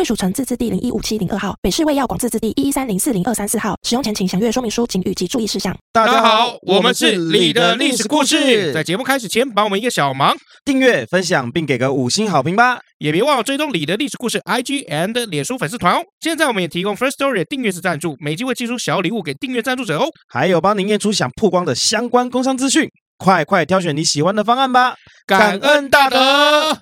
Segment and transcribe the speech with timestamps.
[0.00, 3.76] 贵属城自治地零一五七零二号，北市卫药广自治地一一三零四零二三四号。
[3.86, 5.76] 使用前请详阅说明书、警语及注意事项。
[5.92, 8.72] 大家好，我们是你的历史故事。
[8.72, 12.78] 在节目开始前，帮我们一个小忙，订阅、分享并给个五星好评吧。
[12.96, 16.00] 也别忘了追踪你的历史故事 IG and 脸书粉丝团哦。
[16.22, 20.06] 现在我们也提供 First Story 订阅式赞助，每集会寄出小礼物给订阅赞助者哦。
[20.30, 24.94] 还有帮您验出想曝光的相关工商资讯，快快挑选你喜欢的方案吧。
[25.26, 26.78] 感恩大德。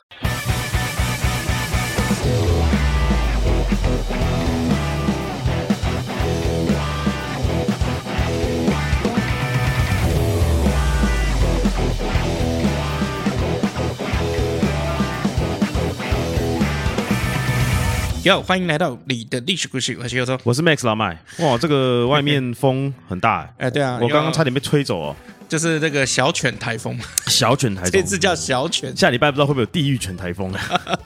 [18.28, 21.18] 哟，欢迎来到你的历史故事，我是尤总，我是 Max 老麦。
[21.38, 25.16] 哇，这个外面风很大哎， 哎，对啊，我刚刚差点被吹走哦。
[25.48, 26.94] 就是这个小犬台风，
[27.28, 28.94] 小犬台风，这次叫小犬。
[28.94, 30.52] 下礼拜不知道会不会有地狱犬台风。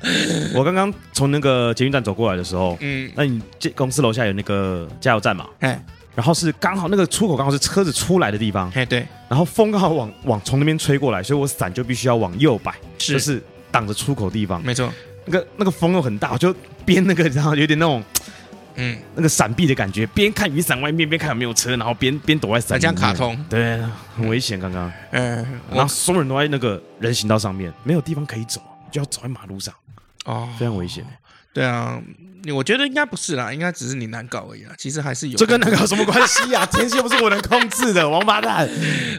[0.52, 5.46] 我刚刚从那个捷运站走过来的时候，嗯，那你这公司楼下有那个加油站嘛？
[5.60, 5.80] 哎，
[6.16, 14.92] 然后是刚好那个出口刚好是车子出来的地方，哎，对，然后风刚好往往从那边吹过来，所以我伞就必须要往右摆，是就是挡着出口地方，没错。
[15.32, 18.04] 那个那个风又很大，我就边那个然后有点那种，
[18.74, 22.78] 嗯，那个闪避的感觉，边看雨伞外面边看有没有车，然后边边躲在伞。
[22.78, 23.82] 这样卡通，对，
[24.14, 24.60] 很危险。
[24.60, 29.74] 刚刚，嗯，然后所有人都在那个人行道上面，没有地方可以走，就要走在马路上，
[30.26, 31.02] 哦，非常危险。
[31.54, 32.00] 对啊，
[32.54, 34.72] 我觉得应该不是啦，应该只是你难搞而已啦。
[34.78, 35.36] 其实还是有。
[35.36, 36.64] 这跟难搞什么关系啊？
[36.72, 38.66] 天气又不是我能控制的，王八蛋。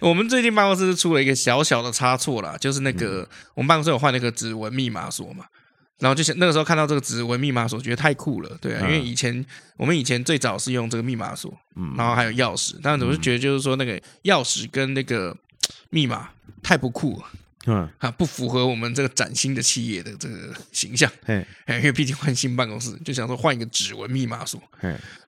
[0.02, 5.46] 我们最近办公室出了一个小小的差错啦，就是那个我们办公室有换那个指纹密码锁嘛。
[6.00, 9.46] 然后就想那个时候看到这个指纹密码锁，觉得太酷了，对啊，因为以前
[9.78, 15.36] 我们以前最早是用这个密码锁，嗯，然后还有钥匙，但是我是觉得就是说那个钥匙跟那个
[15.90, 16.30] 密码
[16.62, 17.26] 太不酷了，
[17.68, 21.46] 嗯，啊，不符合我们这个崭新的企业的这个形象， 哎，
[21.78, 24.62] 因为毕竟换新办公室，就想说换一个指纹密码锁，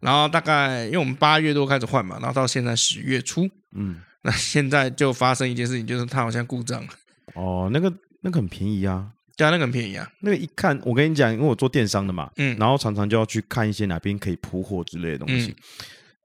[0.01, 6.89] 然后大概因为我们八月多开始换嘛，然后到现在十月初，嗯，那现在就发生一件事情，就是它好像故障了，
[7.35, 9.11] 哦，那个那个很便宜啊。
[9.37, 10.09] 对啊，那个很便宜啊。
[10.21, 15.47] 那个一看，我跟你讲，因为我做电商的嘛，嗯，然后常常就要去看一些哪边可以铺货之类的东西。
[15.47, 15.55] 嗯、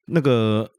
[0.07, 0.71] 那个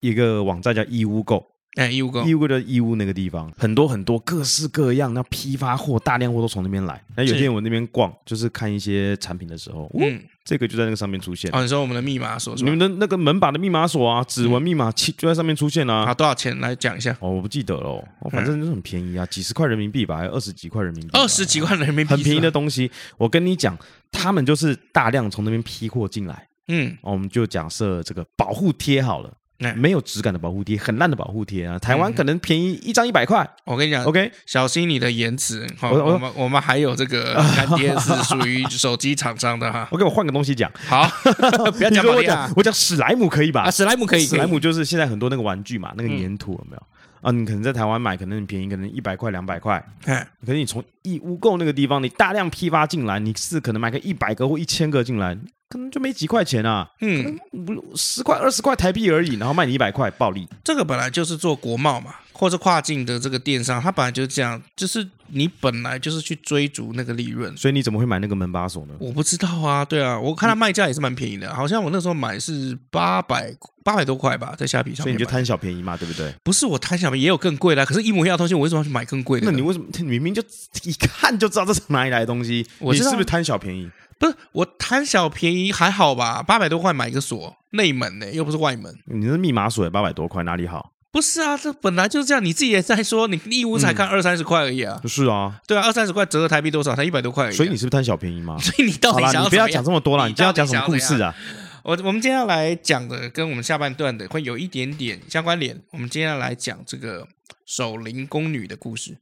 [0.00, 1.44] 一个网站叫义乌购。
[1.76, 7.04] 哎，义乌购，义乌的义乌那个地方很多很多各式各样，那批发货大量货都从那边来。
[7.14, 11.50] 那有天我那边逛，就是看一些产品的时候，嗯，这个就在那个上面出现。
[11.52, 16.04] 哦，你说我们的密码锁，你们的那个门把的密码锁啊，指纹密码器就在上面出现啊。
[16.04, 17.10] 啊，多少钱来讲一下？
[17.18, 21.10] 哦，我不记得了，反正就是很便宜啊，几十块人民币吧，还有二十几块人民币。
[21.12, 22.88] 二十几块人民币，很便宜的东西。
[23.18, 23.76] 我跟你讲，
[24.12, 26.46] 他们就是大量从那边批货进来。
[26.68, 29.32] 嗯，我们就假设这个保护贴好了。
[29.74, 31.78] 没有质感的保护贴，很烂的保护贴啊！
[31.78, 33.48] 台湾可能便宜一张一百块。
[33.64, 35.66] 我跟你讲，OK，小心你的言辞。
[35.78, 39.88] 好，我们我们还有这个干爹是属于手机厂商的哈。
[39.92, 40.70] OK，我换个东西讲。
[40.86, 41.08] 好，
[41.76, 43.62] 不要讲我讲，我讲史莱姆可以吧？
[43.62, 44.26] 啊，史莱姆可以。
[44.26, 46.82] 史莱姆就是现在很多那个玩具嘛，那个粘土有没有？
[47.22, 49.82] 啊，你可能在台湾买可能很便宜，可能一百块两百块。
[50.04, 55.36] 可是你从义乌购那个地方，你大量批发进来，你是可能买个一百个或一千个进来。
[55.68, 60.48] 可能就没几块钱啊，嗯，五十块二十块台币而已，然后卖你一百块暴利。
[60.62, 67.56] 这个本来就是做国贸嘛，或者跨境的这个电商，它本来就是这样，就是你本来就是去追逐那个利润。
[67.56, 68.94] 所以你怎么会买那个门把手呢？
[69.00, 73.52] 我不知道啊，对啊，我看它卖价也是蛮便宜的，好像我那时候买是八百
[73.82, 75.02] 八百多块吧，在虾皮上面。
[75.04, 76.32] 所以你就贪小便宜嘛，对不对？
[76.44, 79.46] 不是我贪小便宜，也有更贵的，可是一模一样的东西，我为什么要去买更贵的？
[79.46, 80.40] 那你为什么明明就
[80.84, 82.64] 一看就知道这是哪里来的东西？
[82.78, 83.90] 我你是不是贪小便宜？
[84.18, 88.96] 不是我贪小便宜还好吧，八百多块买一个锁，内门呢，又不是外门。
[89.06, 90.92] 你的密码锁也八百多块，哪里好？
[91.12, 92.44] 不是啊，这本来就是这样。
[92.44, 95.00] 你自己也在说，你义乌才看二三十块而已啊。
[95.06, 96.94] 是啊，对啊，二三十块折合台币多少？
[96.94, 97.56] 才一百多块而已。
[97.56, 98.58] 所以你是不是贪小便宜嘛？
[98.58, 99.44] 所以你到底想要？
[99.44, 101.34] 你不要讲这么多了，你今天要讲什么故事啊？
[101.82, 105.80] 我我们今天要来讲的跟我们下半段的会有一点点相关联。
[105.92, 107.26] 我们今天要来讲这个
[107.64, 109.16] 守灵宫女的故事。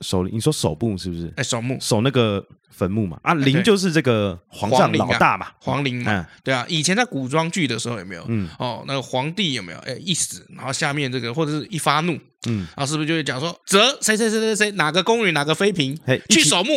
[0.00, 1.32] 守，你说守墓是不是？
[1.36, 3.18] 哎，守墓，守那个坟墓嘛。
[3.22, 6.26] 啊，陵就是这个皇上老大嘛，皇陵嘛。
[6.44, 8.24] 对啊，以前在古装剧的时候有没有？
[8.28, 9.78] 嗯，哦，那个皇帝有没有？
[9.80, 12.12] 哎，一死，然后下面这个或者是一发怒，
[12.46, 15.98] 嗯，然后是不是就会讲说，则谁谁谁谁谁哪个宫女哪个妃嫔
[16.28, 16.72] 去守墓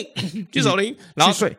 [0.52, 1.58] 去守灵，然后睡，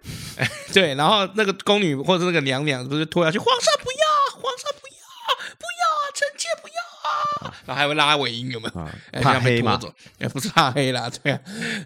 [0.73, 6.90] 对，然后那个宫女或者那个娘娘不是拖下去，皇上不要，皇上不要，不要啊，臣妾不要啊，
[7.65, 9.21] 然后还会拉尾音，有没有？
[9.23, 9.81] 怕黑嘛？
[10.19, 11.41] 也，不是怕黑啦，对啊，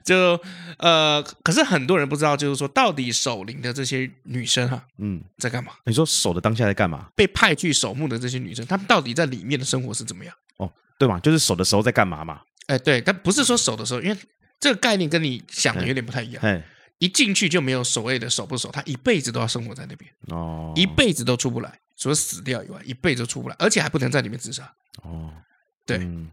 [0.05, 0.41] 就
[0.79, 5.73] 呃，可是很多人不知道，就是说到底守灵的这些女生哈，嗯，在干嘛？
[5.85, 7.09] 你说守的当下在干嘛？
[7.15, 10.35] 被派去守墓的这些女生，她们到底在里面的生活是怎么样？
[10.59, 10.71] 哦。
[10.97, 12.41] 对嘛，就是守的时候在干嘛嘛？
[12.69, 14.17] 哎，对，但不是说守的时候，因为
[14.61, 16.43] 这个概念跟你想的有点不太一样。
[16.45, 16.63] 哎，
[16.99, 25.33] 一进去就没有所谓的守不守，他一辈子都要生活在那边哦，一辈子都出不来，除了死掉以外，一辈子都出不来，而且还不能在里面自杀哦。
[25.87, 25.99] 对。
[25.99, 26.31] 嗯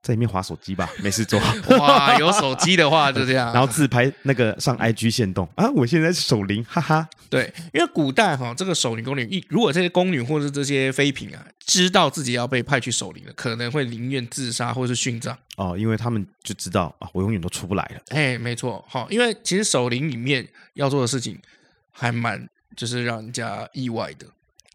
[0.00, 1.38] 在里面划手机吧，没事做。
[1.76, 7.06] 哇，有手机的话就这样， 然后自拍那个上 IG 限动啊，我现在是守灵，哈哈。
[7.28, 18.00] 对，因为古代哈，这个守灵宫女一，如果这些宫女或者是这些妃嫔啊，知道自己要被派去守灵了，可能会宁愿自杀或是殉葬哦，因为他们就知道啊，我永远都出不来了。
[18.10, 21.38] 哎，没错，好，因为其实守灵里面要做的事情
[21.90, 24.26] 还蛮就是让人家意外的。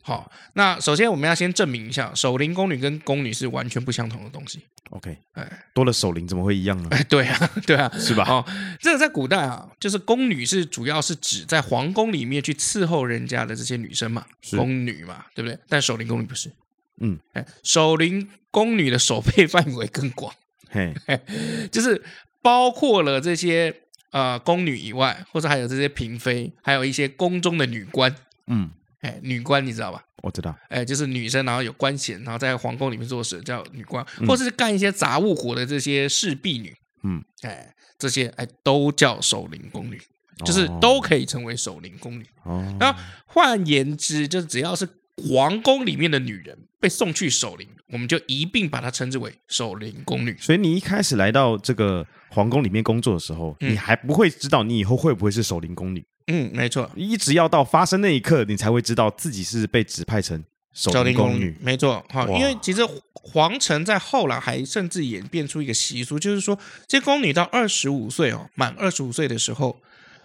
[0.05, 4.59] 好，那首先我们要先证明一下，守灵宫女跟宫女是完全不相同的东西。
[4.89, 6.89] OK，哎，多了守灵怎么会一样呢？
[6.91, 8.25] 哎，对啊， 对啊，是吧？
[8.29, 8.45] 哦，
[8.81, 15.57] 这个在古代啊，就是宫女是主要是指在皇宫里面去伺候人家的这些女生嘛，是宫女嘛，对不对？
[15.69, 16.51] 但守灵宫女不是，
[16.99, 20.35] 嗯，哎，守灵宫女的守备范围更广，
[20.69, 20.93] 嘿，
[21.71, 22.03] 就是
[22.41, 23.73] 包括了这些
[24.11, 28.13] 呃宫女以外，或者还有这些嫔妃，还有一些宫中的女官，
[28.47, 28.69] 嗯。
[29.03, 30.03] 哎，女官你知道吧？
[30.23, 30.57] 我知道。
[30.69, 36.73] 哎，就是女生，然后有官衔，然后在皇宫里面做事叫女官，嗯、或是干一些杂物活的这些侍婢女。
[37.03, 39.97] 嗯，哎，这些哎都叫守灵宫女，
[40.39, 42.25] 哦、就是都可以成为守灵宫女。
[42.45, 42.95] 哦，那
[43.25, 50.37] 换言之，就是只要是皇宫里面的女人被送去守灵，我们就一并把她称之为守灵宫女。
[50.39, 56.05] 所以你一开始来到这个皇宫里面工作的时候，嗯、你还不会知道你以后会不会是守灵宫女。
[56.27, 61.57] 嗯，没错，一直要到发生那一刻，你才会知道自己是被指派成守灵宫女。
[61.59, 62.81] 没错，好，因为其实
[63.13, 69.79] 皇城在后来还甚至演变出一个习俗，就是说，这宫女到二十五岁哦，满二十五岁的时候，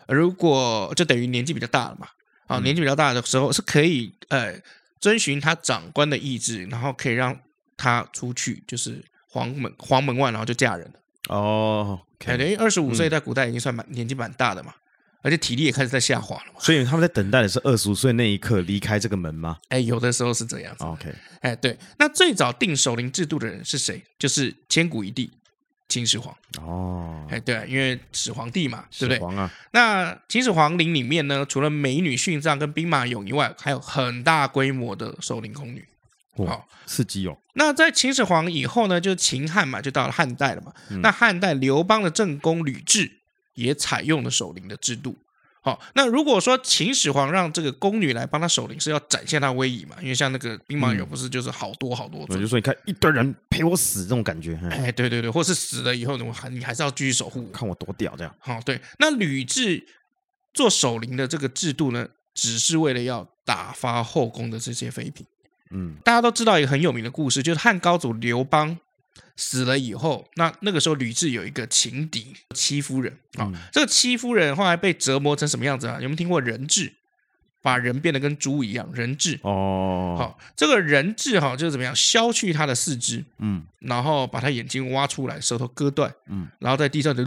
[0.07, 2.09] 如果就等于年纪比较大了嘛，
[2.47, 4.55] 啊，年纪比较大的时候是可以呃
[5.01, 7.37] 遵循他长官的意志，然后可以让
[7.77, 11.35] 他出去，就是皇门皇门外，然后就嫁人了。
[11.35, 14.73] 哦，等于二十五岁在古代已经算蛮年纪蛮大的嘛。
[15.23, 19.59] 而且体力也开始在下滑了嘛，所以他们在等待的是二十五岁那一刻离开这个门吗？
[19.69, 20.85] 哎，有的时候是这样子。
[20.85, 24.03] OK，哎，对，那最早定守陵制度的人是谁？
[24.19, 25.31] 就是千古一帝
[25.89, 26.35] 秦始皇。
[26.61, 29.19] 哦，哎，对，因为始皇帝嘛，对不对？
[29.19, 29.53] 始皇啊。
[29.73, 35.85] 那秦始皇陵里面呢，除了美女殉葬跟兵马俑以外，还有很大规模的守陵宫女。
[36.47, 37.37] 好，刺激哦。
[37.55, 40.73] 那在秦始皇以后呢，就秦汉嘛，就到了汉代了嘛。
[40.91, 43.11] 嗯、那汉代刘邦的正宫吕雉。
[43.59, 45.17] 也采用了守灵的制度。
[45.61, 49.97] 好，那如果说秦始皇让这个宫女来帮他守灵，是要展现他威仪嘛？
[50.01, 54.59] 因为像那个兵马俑不是就是好多好多，我就说你看一堆人陪我死这种感觉。
[54.71, 58.33] 哎，对对对，或是死了以后，你还你还是要继续守护，看我多屌这样。
[58.39, 58.81] 好，对。
[58.99, 59.83] 那吕雉
[60.55, 65.27] 做守灵的这个制度呢，只是为了要打发后宫的这些妃嫔。
[65.73, 68.79] 嗯，大家都知道一个很有名的故事，就是汉高祖刘邦。
[69.37, 75.95] 死了以后，那那个时候吕雉有一个情敌戚夫人啊，哦嗯、这个戚夫人后来被折磨成什么样子啊？
[76.01, 76.95] 有没有听过人质？
[77.61, 80.15] 把人变得跟猪一样，人质哦。
[80.17, 81.95] 好、哦，这个人质哈、哦、就是怎么样？
[81.95, 87.23] 削去他的四肢，嗯，然后把他眼睛挖出来，舌头割断，嗯，然后在地上就，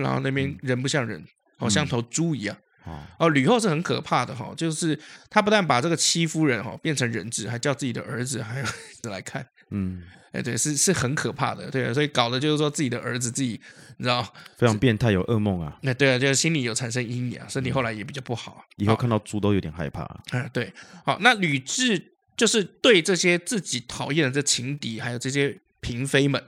[0.00, 1.24] 然后那边人不像人，
[1.56, 2.56] 好、嗯、像头猪一样。
[2.84, 4.98] 哦，哦，吕后是很可怕的哈，就是
[5.30, 8.66] 他不但把这个戚夫人哈变成人质，还叫自己的儿子还有
[9.10, 10.02] 来看，嗯。
[10.34, 13.60] 哎，对，是是很可怕的，对，所以搞的就是说自己的儿子自己，
[13.98, 14.20] 你知道，
[14.58, 15.78] 非常变态，有噩梦啊。
[15.82, 18.64] 那对啊，就是心里有产生阴影啊，身体后来也比较不好。
[18.76, 20.02] 以后看到猪都有点害怕。
[20.32, 20.72] 嗯，对。
[21.06, 22.02] 好，那吕雉
[22.36, 26.42] 就是对这些自己讨厌的这情敌，还有这些嫔妃们，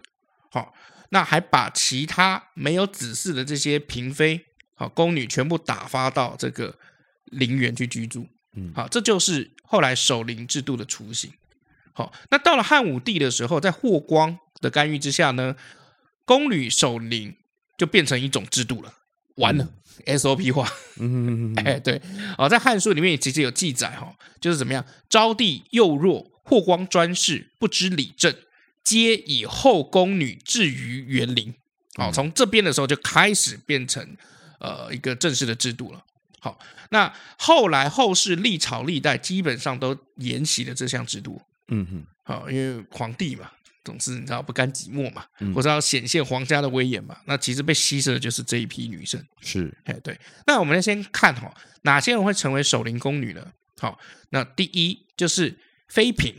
[0.50, 0.74] 好，
[1.10, 6.76] 那还把其他没有子嗣的这些嫔妃、好宫女全部打发到这个
[7.26, 8.26] 陵园去居住。
[8.56, 11.30] 嗯，好，这就是后来守陵制度的雏形。
[11.96, 15.56] 好，那到了汉武帝的时候，在霍光的干预之下呢，
[16.26, 17.34] 宫女守灵
[17.78, 18.92] 就变成一种制度了，
[19.36, 19.66] 完了、
[20.04, 20.70] 嗯、SOP 化。
[21.00, 21.98] 嗯，哎，对，
[22.36, 28.34] 啊，在《汉书》里面其实有记载哈，就是怎么样，昭帝幼弱，霍光专事，不知礼政，
[28.84, 31.54] 皆以后宫女置于园林。
[31.94, 34.06] 好，从这边的时候就开始变成
[34.60, 36.04] 呃一个正式的制度了。
[36.40, 36.58] 好，
[36.90, 41.40] 那后来后世历朝历代基本上都沿袭了这项制度。
[41.68, 43.50] 嗯哼，好，因为皇帝嘛，
[43.84, 47.16] 总是你知道不甘寂寞嘛，嗯、或者要显现皇家的威严嘛。
[47.26, 49.22] 那其实被牺牲的就是这一批女生。
[49.40, 50.18] 是，哎，对。
[50.46, 53.52] 那我们先看哈，哪些人会成为守灵宫女呢？
[53.78, 53.98] 好，
[54.30, 55.58] 那第一就是
[55.88, 56.34] 妃嫔，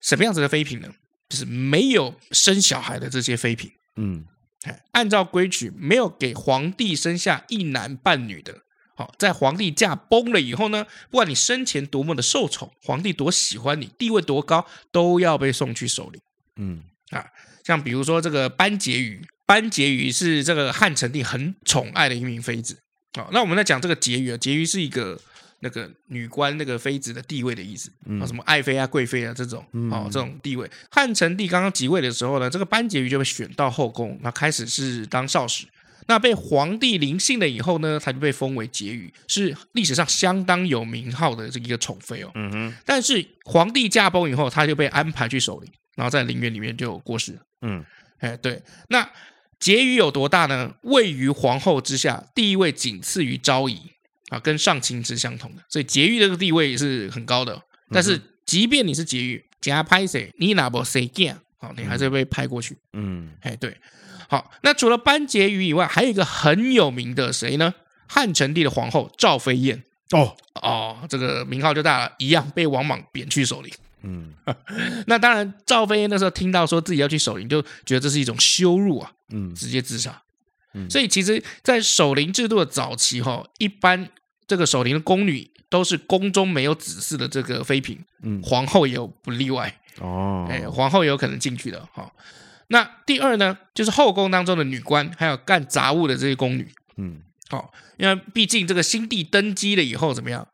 [0.00, 0.88] 什么样子的妃嫔呢？
[1.28, 3.72] 就是没有生小孩的这些妃嫔。
[3.96, 4.24] 嗯，
[4.92, 8.62] 按照规矩，没有给皇帝生下一男半女的。
[9.00, 16.20] 好，在皇帝驾崩了以后呢，不管你生前多么的受宠，皇帝多喜欢你，地位多高，都要被送去守灵。
[16.56, 17.24] 嗯啊，
[17.64, 22.76] 像比如说这个班婕妤，班婕妤是这个汉成帝很宠爱的一名妃子。
[23.14, 25.18] 好，那我们在讲这个婕妤啊，婕妤是一个
[25.60, 27.90] 那个女官那个妃子的地位的意思
[28.20, 30.70] 啊，什么爱妃啊、贵妃啊这种哦，这种地位。
[30.90, 35.64] 汉成帝刚刚即位的时候呢，这个班婕妤就被选到后宫，那开始是当少使。
[36.10, 42.32] 那被皇帝临幸了以后呢，他就被封为婕妤，是历史上相当有名号的这一个宠妃哦。
[42.34, 42.74] 嗯哼。
[42.84, 47.38] 但是皇帝驾崩以后，他就被安排去守陵，然后在陵园里面就过世了。
[47.62, 47.84] 嗯，
[48.18, 48.60] 哎，对。
[48.88, 49.08] 那
[49.60, 50.74] 婕妤有多大呢？
[50.82, 53.78] 位于皇后之下，地位仅次于昭仪
[54.30, 55.62] 啊，跟上卿是相同的。
[55.68, 57.62] 所以婕妤这个地位也是很高的。
[57.92, 61.38] 但是即便你是婕妤，加拍谁，你哪不谁干？
[61.58, 62.76] 好，你还是会被拍过去。
[62.94, 63.76] 嗯，哎，对。
[64.30, 67.74] 好，那除了班婕妤以外，还有一个很有名的谁呢？
[68.06, 69.82] 汉成帝的皇后赵飞燕。
[70.12, 73.72] 哦哦，这个名号就大了，一样被王莽贬去守陵。
[74.02, 74.32] 嗯，
[75.08, 79.10] 那当然，赵飞燕那时候听到说自己要去守陵，就觉得这是一种羞辱啊。
[79.30, 80.22] 嗯，直接自杀。
[80.74, 84.08] 嗯，所以其实，在守陵制度的早期，哈，一般
[84.46, 87.98] 这个守陵的宫女都是宫中没有子嗣的这个妃嫔。
[88.22, 89.80] 嗯，皇后也有不例外。
[89.98, 91.84] 哦，哎，皇后也有可能进去的。
[91.92, 92.08] 哈。
[92.72, 96.72] 那第二呢，就是后宫当中的女官，还有干杂物的这些宫女。
[96.96, 100.46] 嗯，好、哦，因为毕竟这个新帝登基了以后怎么样，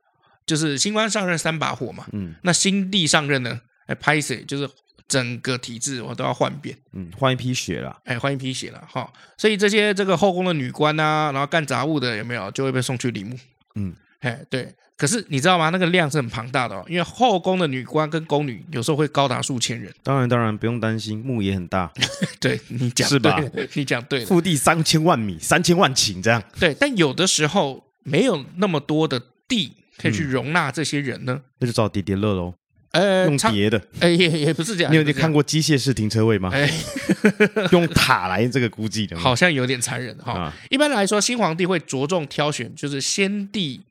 [0.46, 2.06] 就是新官上任三把火嘛。
[2.12, 4.66] 嗯，那新帝上任呢，哎，拍谁就是
[5.06, 6.74] 整个体制我都要换遍。
[6.94, 7.94] 嗯，换一批血了。
[8.04, 8.82] 哎，换一批血了。
[8.90, 13.38] 哈、哦，所以这些这个后宫的女官啊，然后干杂物的有没有，就会被送去陵墓。
[13.74, 14.74] 嗯，哎，对。
[14.96, 15.68] 可是你知道吗？
[15.68, 19.92] 那个量是很庞大的哦，因为后宫的女官跟宫女有时候会高达数千人。
[20.02, 21.92] 当然，当然不用担心，墓也很大。
[22.40, 23.38] 对你讲是吧？
[23.74, 26.42] 你讲对了，腹地三千万米，三千万顷这样。
[26.58, 32.54] 对，但有的时候没有那么多的地可以去容纳这些人呢，嗯、那就找叠叠乐喽。
[32.92, 34.90] 呃，用叠的，哎，也也不是这样。
[34.90, 36.48] 你有你看过机械式停车位吗？
[36.54, 36.70] 哎，
[37.70, 40.32] 用塔来这个估计的，好像有点残忍哈。
[40.32, 43.82] 哦啊、一般来说，新皇帝会着重挑选，就是先帝。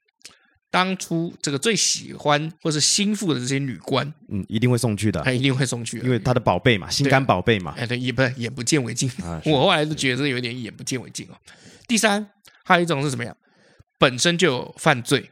[0.76, 9.10] 当初这个最喜欢或是心腹的这些女官，嗯，一定会送去的，他一定会送去，因为他的宝贝嘛，心肝宝贝嘛，哎，对，也不眼不见为净。
[9.24, 11.36] 啊、 我后来就觉得有点眼不见为净哦。
[11.88, 12.30] 第三，
[12.66, 13.34] 还有一种是什么样？
[13.98, 15.32] 本身就有犯罪，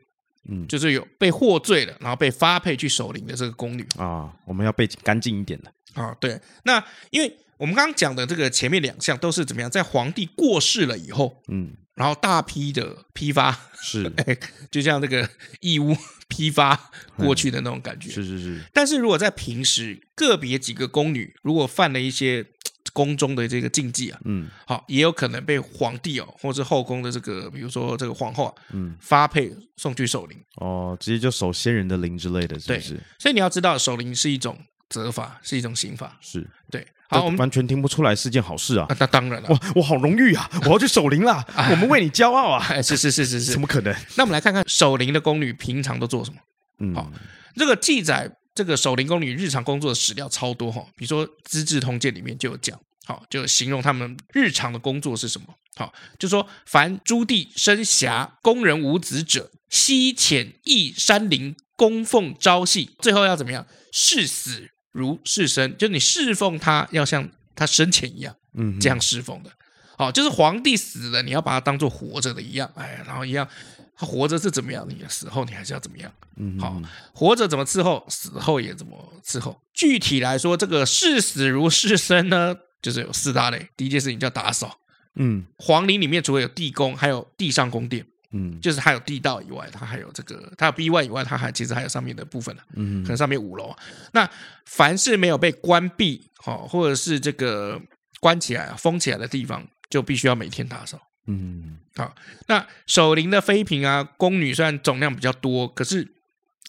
[0.49, 6.15] 嗯，就是有被获罪了，然后被发配去守灵的这个宫女啊，我们要背景干净一点的啊。
[6.21, 11.75] 对，那因为我们刚刚讲的这个前面两项都是怎么样，在皇帝过世了以后，嗯。
[11.95, 14.11] 然后大批的批发是，
[14.71, 15.95] 就像那个义乌
[16.27, 16.75] 批发
[17.15, 18.61] 过去的那种感觉，是是是。
[18.73, 22.45] 但是如果在平时，个别几个宫女如果犯了一些
[22.91, 32.99] 宫中的这个禁忌啊，嗯，好，也有可能被皇帝哦，或者后宫的这个，比如说这个皇后啊，嗯，发配送去守灵哦，直接就守仙人的灵之类的，是不是？
[33.17, 34.59] 所以你要知道，守灵是一种
[34.89, 36.85] 责罚，是一种刑罚，是对。
[37.13, 38.85] 好，我们完全听不出来是件好事啊！
[38.99, 40.49] 那当然了，我，我好荣誉啊！
[40.65, 42.81] 我要去守灵了，我们为你骄傲啊！
[42.81, 43.95] 是是是是是，怎么可能？
[44.15, 46.37] 那我们来看看守灵的宫女平常都做什么？
[46.79, 47.11] 嗯，好，
[47.55, 55.47] 这个记载这个守灵宫女日常工作的史料超多哈，比如说《资治通鉴》里面就有讲，好，就形容他们日常的工作是什么？
[55.75, 63.65] 好，就说凡朱棣生遐宫人无子者，悉遣诣山林供奉朝夕，最后要怎么样？
[63.91, 64.69] 誓死。
[64.93, 69.51] 如侍生，就你侍奉他，要像他生前一样，嗯，这样侍奉的。
[69.97, 73.47] 好，就是皇帝死了，你要把他当做活着的一样，哎，然后一样，
[73.95, 76.81] 他活着是怎么样，你死后你还是要怎么样，嗯，好，
[77.13, 79.59] 活着怎么伺候，死后也怎么伺候。
[79.73, 83.67] 具体来说，这个视死如视生呢，就是有四大类。
[83.75, 84.79] 第一件事情叫打扫，
[85.15, 88.05] 嗯，皇陵里面除了有地宫，还有地上宫殿。
[88.33, 93.75] 嗯，就是还有地道以外，它还有这个，它有 B one 以外，它还其实还有上面的部分，嗯，可能上面五楼。
[94.11, 94.27] 那
[94.65, 97.79] 凡是没有被关闭好，或者是这个
[98.19, 100.99] 关起来、封起来的地方，就必须要每天打扫。
[101.27, 102.13] 嗯，好。
[102.47, 106.11] 那守灵的妃嫔啊，宫女虽然总量比较多，可是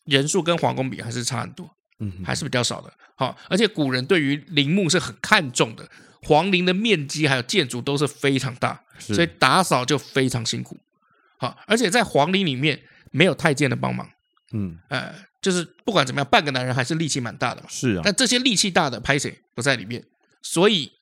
[0.04, 1.68] 人数跟皇宫比还是差很多，
[1.98, 2.92] 嗯，还是比较少的。
[3.16, 5.88] 好，而且古人对于陵墓是很看重的，
[6.22, 10.78] 皇陵的面积还有建筑都是非常大，所以打扫就非常辛苦。
[11.38, 14.08] 好，而且在皇陵里面没有太监的帮忙，
[14.52, 17.68] 嗯，呃，就是不管怎么样，半个男人还是力气蛮大的嘛。
[17.68, 20.04] 是啊，但这些力气大的拍谁不在里面，
[20.42, 20.92] 所以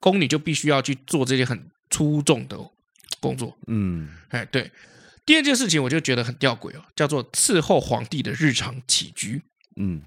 [0.00, 2.58] 宫女就必须要去做这些很粗重的
[3.20, 3.56] 工作。
[3.66, 4.70] 嗯，哎，对。
[5.26, 9.42] 第二件事情我就觉得很吊诡哦，叫做伺候皇帝的日常起居。
[9.76, 10.00] 嗯，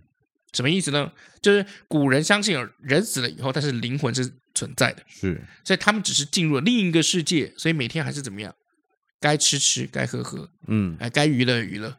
[0.52, 1.12] 什么意思呢？
[1.42, 8.52] 就是古人相信人死了以后，但是灵魂是存在的，是，所以他们只是进入了另一个世界，所以每天还是怎么样，
[9.22, 11.96] 该吃吃，该喝喝，嗯，哎，该娱乐娱乐。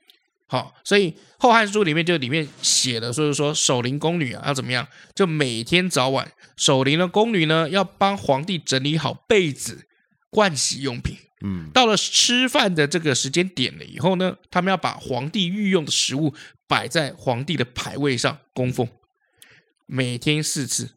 [0.46, 9.86] 好，所以《后汉书》里面就里面写了，所以说守灵宫女啊要怎么样，就每天早晚守灵的宫女呢，要帮皇帝整理好被子、
[10.30, 11.16] 盥洗用品。
[11.42, 16.34] 嗯，到了吃饭的这个时间点了以后呢，他们要把皇帝御用的食物
[16.68, 18.86] 摆在皇帝的牌位上供奉，
[19.86, 20.90] 每天四次，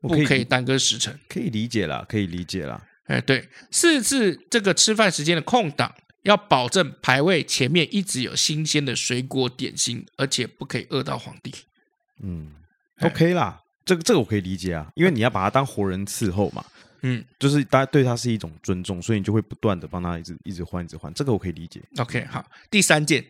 [0.00, 1.20] 不可以耽搁时辰。
[1.28, 2.88] 可以理解啦，可以理解啦。
[3.10, 11.52] 哎，对，四次这个吃饭时间的空档，要保证排位前面一直有新鲜的水果点心，而且不可以饿到皇帝。
[12.22, 12.52] 嗯
[13.00, 16.64] ，OK 啦，这个这个我可以理解啊，因为你要把他当活人伺候嘛。
[17.02, 21.82] 嗯，就是大家对他是一种尊重，所以你就会不断的帮他一直一直换，一直换，这个我可以理解。
[21.96, 23.24] OK，好，第三件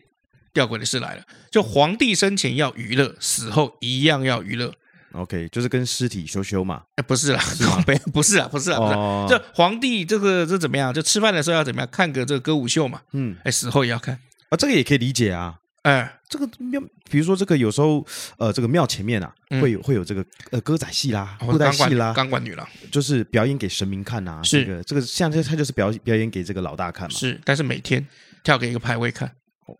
[0.53, 4.75] 吊诡的事来了，就皇帝生前要娱乐，死后一样要娱乐。
[5.13, 6.83] OK，就是跟尸体羞羞嘛？
[6.95, 7.63] 哎，不是啦，是？
[8.11, 8.93] 不是啦，不是啦，不是。
[8.93, 10.93] 哦、这皇帝这个这怎么样？
[10.93, 11.89] 就吃饭的时候要怎么样？
[11.91, 13.01] 看个这个歌舞秀嘛。
[13.11, 14.17] 嗯，哎，死后也要看
[14.49, 15.57] 啊，这个也可以理解啊。
[15.83, 18.05] 哎，这个庙，比如说这个有时候，
[18.37, 24.43] 呃，这个庙前面啊，嗯、会有会有这个呃歌仔戏啦、布袋戏啦、钢管女郎，就是表演给神明看呐、啊。
[24.43, 27.17] 是这个这个像这他就是表表演给这个老大看嘛。
[27.17, 28.05] 是，但是每天
[28.43, 29.27] 跳给一个牌位看，
[29.65, 29.75] 哦、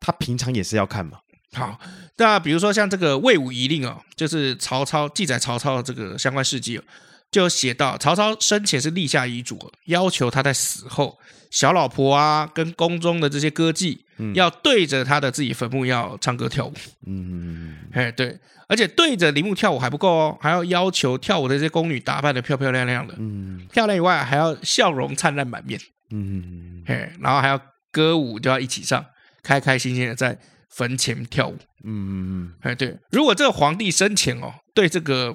[0.00, 1.18] 他平常也是要看嘛。
[1.52, 1.78] 好，
[2.16, 6.82] 那比如说像这个魏武遗令哦，就是曹操记载曹操的这个相关事迹哦。
[7.30, 11.18] 就写到曹操生前是立下遗嘱，要求他在死后，
[11.50, 16.74] 小老婆啊跟宫中的这些歌妓，嗯、要对着他的自己坟墓要唱歌跳舞。
[17.06, 23.14] 嗯，哎对，而且对着陵墓跳舞还不够哦，还要要求跳舞的这些宫女打扮的漂漂亮亮的。
[23.16, 25.80] 嗯，漂亮以外还要笑容灿烂满面。
[26.10, 27.58] 嗯，嘿，然后还要
[27.90, 29.02] 歌舞就要一起上，
[29.42, 30.38] 开开心心的在
[30.72, 31.56] 坟前跳舞。
[31.84, 35.34] 嗯嗯嗯，哎对，如果这个皇帝生前哦对这个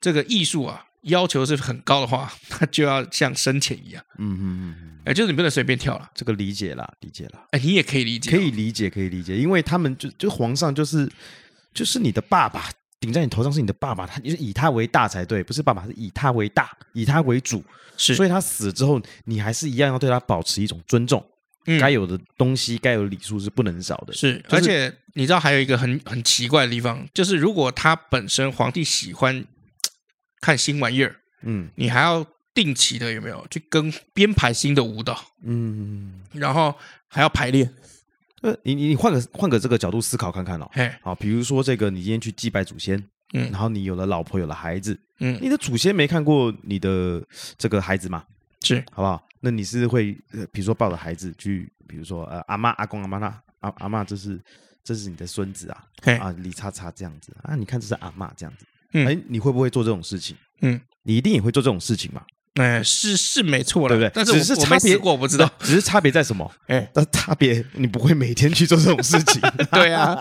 [0.00, 0.86] 这个艺术啊。
[1.06, 4.00] 要求是很高的话， 他就要像生前一样。
[4.18, 6.08] 嗯嗯嗯，哎，就是你不能随便跳了。
[6.14, 7.44] 这个理解了，理解了。
[7.50, 11.10] 哎，你也可以理解，可以理解，可以理解，因为他们就就皇上就是
[11.74, 12.70] 就是你的爸爸，
[13.00, 17.64] 顶在你头上是你的爸爸，他就是以他为大才对，不是爸爸，是以他为大，以他为主。
[17.96, 21.20] 是，所以他死之后，你还是一样要对他保持一种尊重，
[21.66, 24.12] 嗯、该有的东西，该有的礼数是不能少的。
[24.12, 29.44] 是，就是、而且你知道还有一个很很奇怪的地方，就是如果他本身皇帝喜欢。
[30.44, 36.74] 看新玩意儿，嗯，你还要定期的有没有去跟编排新的舞蹈，嗯，然后
[37.06, 37.72] 还要排练。
[38.40, 42.98] 呃，你你你换个换个这个角度思考看看哦，嘿，好，比如说这个你今天去祭拜祖先，
[43.34, 47.24] 嗯，然后你有了老婆有了孩子，嗯，你的祖先没看过你的
[47.56, 48.24] 这个孩子吗？
[48.62, 49.26] 是，好不好？
[49.40, 53.26] 那你是会呃，比如说抱着孩子去，比如说呃，阿妈阿公阿妈那
[53.60, 54.40] 阿阿妈，这是
[54.84, 58.66] 这是你的孙子啊，嘿啊李叉叉这样子啊，你看这是阿妈这样子。
[58.92, 60.36] 哎，你会不会做这种事情？
[60.60, 62.22] 嗯，你一定也会做这种事情嘛？
[62.56, 64.12] 哎，是是没错了，对不对？
[64.14, 66.52] 但是只是差别，我不知道，只是差别在什么？
[66.68, 69.40] 哎，但差别你不会每天去做这种事情。
[69.72, 70.14] 对啊，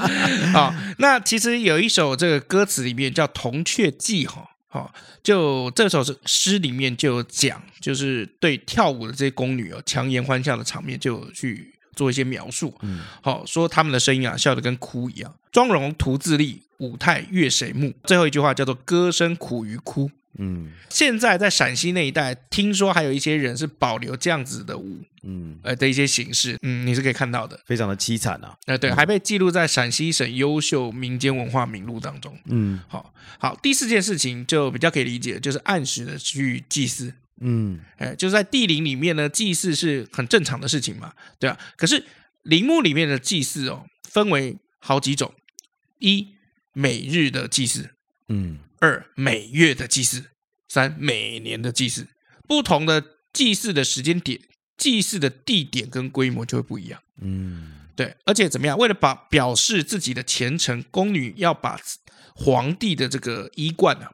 [0.53, 11.75] 好，那其实有一首这个歌词里面叫《铜雀记》哈，好，就这首诗里面就有讲，就是对跳舞的这些宫女哦，强颜欢笑的场面就有去。
[11.93, 15.35] 做一些描述，嗯，好说他们的声音啊，笑得跟哭一样。
[15.51, 17.93] 妆容徒自立，舞态悦谁目？
[18.05, 20.09] 最后一句话叫做歌声苦于哭。
[20.37, 28.57] 嗯，现在在陕西那一带，听说还有一些人是保留这样子的舞，嗯，呃的一些形式，嗯，你是可以看到的，非常的凄惨啊。
[28.65, 32.37] 呃，对，还被记录在陕西省优秀民间文化名录当中。
[32.45, 37.13] 嗯，好，好，第四件事情就比较可以理解，就是按时的去祭祀。
[37.41, 41.57] 嗯，哎，就是在地陵里面呢，祭祀是很正常的事情嘛，对吧？
[41.75, 42.05] 可是
[42.43, 45.33] 陵墓里面的祭祀哦，分为好几种：
[45.99, 46.27] 一
[46.73, 47.89] 每日的祭祀，
[48.29, 50.23] 嗯；二每月的祭祀；
[50.67, 52.09] 三每年的祭祀。
[52.45, 54.41] 不同的祭祀的时间点、
[54.75, 57.01] 祭祀的地点跟规模就会不一样。
[57.21, 58.17] 嗯，对。
[58.25, 58.77] 而且怎么样？
[58.77, 61.79] 为了把表示自己的虔诚，宫女要把
[62.35, 64.11] 皇帝的这个衣冠啊。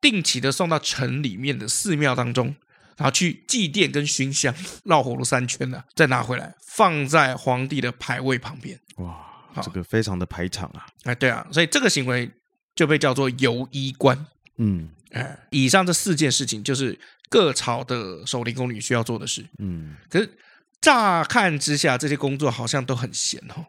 [0.00, 2.54] 定期的送到城里面的寺庙当中，
[2.96, 8.78] 然后去祭奠跟熏香，绕火炉三圈呢，再拿回来放在皇帝的牌位旁边。
[8.98, 10.86] 哇，这个非常的排场啊！
[11.04, 12.30] 哎，对啊，所以这个行为
[12.76, 14.26] 就被叫做游衣官。
[14.58, 16.96] 嗯，哎，以上这四件事情就是
[17.28, 19.44] 各朝的守灵宫女需要做的事。
[19.58, 20.30] 嗯，可是
[20.80, 23.66] 乍看之下，这些工作好像都很闲哦。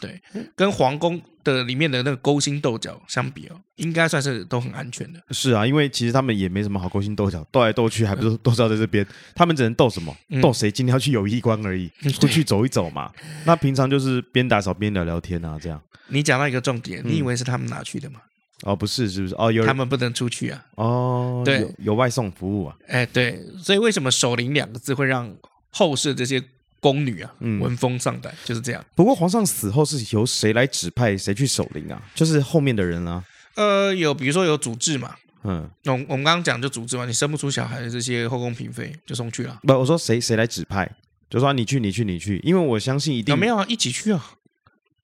[0.00, 0.22] 对，
[0.54, 5.20] 跟皇宫的里面的那个勾心斗角相比哦，应该算是都很安全的。
[5.32, 9.04] 是啊，因为其实他们也没什么好勾心斗角，斗来斗去，还不是都知道在这边。
[9.34, 10.16] 他们只能斗什么？
[10.40, 13.10] 斗谁今天要去友谊关而已，出去走一走嘛。
[13.44, 15.82] 那平常就是边打扫边聊聊天啊，这样。
[16.06, 18.20] 你讲到一个重点，你以为是他们拿去的吗？
[18.62, 19.34] 哦，不是，是不是？
[19.36, 20.64] 哦，有他们不能出去啊。
[20.74, 22.76] 哦，对，有，有外送服务啊。
[22.88, 25.32] 哎，对，所以为什么“守灵”两个字会让
[25.70, 26.42] 后世这些
[26.80, 28.34] 宫女啊闻风丧胆？
[28.44, 28.84] 就是这样。
[28.94, 32.02] 不过皇上死后是由谁来指派谁去守灵啊？
[32.14, 33.24] 就是后面的人啊。
[33.54, 35.14] 呃，有，比如说有主治嘛。
[35.44, 39.56] 嗯，我我们刚刚讲就主治嘛，你生不出小孩的这些后宫嫔妃就送去了。
[39.62, 40.90] 不，我说谁谁来指派？
[41.30, 44.30] 就说你去，你去，你去，因为我相信一定有没有啊，一起去啊。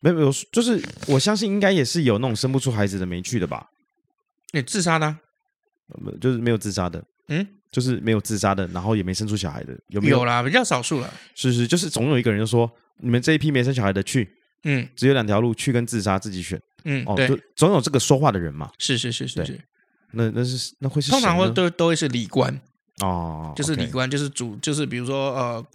[0.04, 3.70] 没有没有，就是我相信应该也是有那种生不出孩子的没去的吧？
[4.52, 5.16] 你自杀的？
[6.20, 10.18] 就是没有自杀的，嗯，就是没有自杀的，然后也没生出小孩的，有没有？
[10.18, 11.10] 有啦，比较少数了。
[11.34, 14.30] 是是，就是总有一个人就说，你们这一批没生小孩的去，
[14.64, 18.70] 嗯，只有两条路，去跟自杀自己选，嗯，哦，就总有这个说话的人嘛。
[18.76, 19.58] 是是是是是，
[20.12, 22.60] 那那是那会是通常会都都会是礼官
[23.00, 25.66] 哦，就是礼官，就是主，就是比如说呃。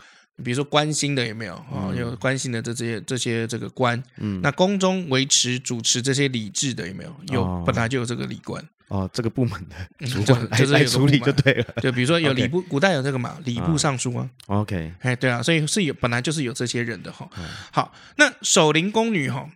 [0.43, 1.89] 比如说关心的有没有啊？
[1.89, 7.15] 嗯、有关心的这些这些这个官，嗯，那宫中维持主持这些礼制的有没有？
[7.31, 11.65] 有，哦、本来就有这个礼官哦，这个部门的主管来、嗯、就是来处理就对了。
[11.81, 14.29] 就比如说有礼部古代有这个嘛，礼部尚书啊。
[14.47, 17.29] OK，哎，对啊，所以是有本来就是有这些人的哈。
[17.37, 19.49] 嗯、好，那守灵宫女哈，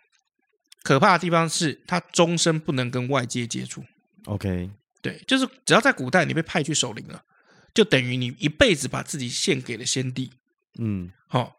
[0.84, 3.84] 可怕的地方是她终身不能跟外界接触。
[4.26, 4.70] OK，
[5.02, 7.22] 对，就是只要在古代你被派去守灵了，
[7.74, 10.32] 就等于你一辈子把自己献给了先帝。
[10.80, 11.56] 嗯，好，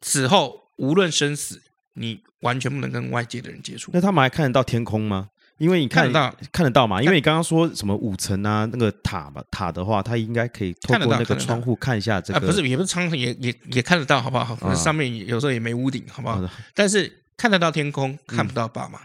[0.00, 1.62] 此后无论生死，
[1.94, 3.90] 你完全不能跟外界的人接触。
[3.94, 5.30] 那他们还看得到天空吗？
[5.58, 7.00] 因为你看，看得到，看得到嘛？
[7.02, 12.40] 因为你刚刚说什么五层啊，那个塔吧，塔的话，它应该可以透过那个窗户看一下这个。
[12.40, 14.74] 不是，也不是窗户，也也也看得到，好不好？
[14.74, 16.38] 上面有时候也没屋顶，好不好？
[16.74, 19.00] 但是看得到天空，看不到爸妈，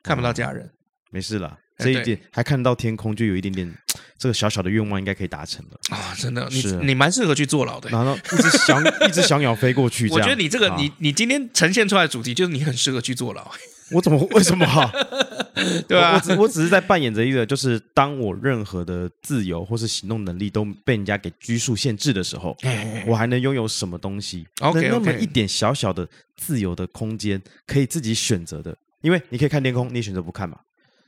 [0.00, 0.70] 看不到家人，
[1.10, 1.58] 没事了。
[1.78, 3.72] 这一点还看得到天空，就有一点点。
[4.18, 6.12] 这个小小的愿望应该可以达成了啊！
[6.18, 7.88] 真的，你你蛮适合去坐牢的。
[7.88, 13.48] 然后一只小一只小鸟飞过去，我觉得你这个你你今天呈现出来的主题就是你很适合去坐牢。
[13.92, 14.66] 我怎么为什么？
[15.86, 22.56] 对啊，我只我只是在扮演着一个，就是当我任何的自由或是行动能力都被人家给拘束限制的时候，
[23.06, 24.44] 我还能拥有什么东西？
[24.60, 28.76] 那那么一点小小的自由的空间，可以自己选择的。
[29.00, 30.58] 因为你可以看天空，你选择不看嘛？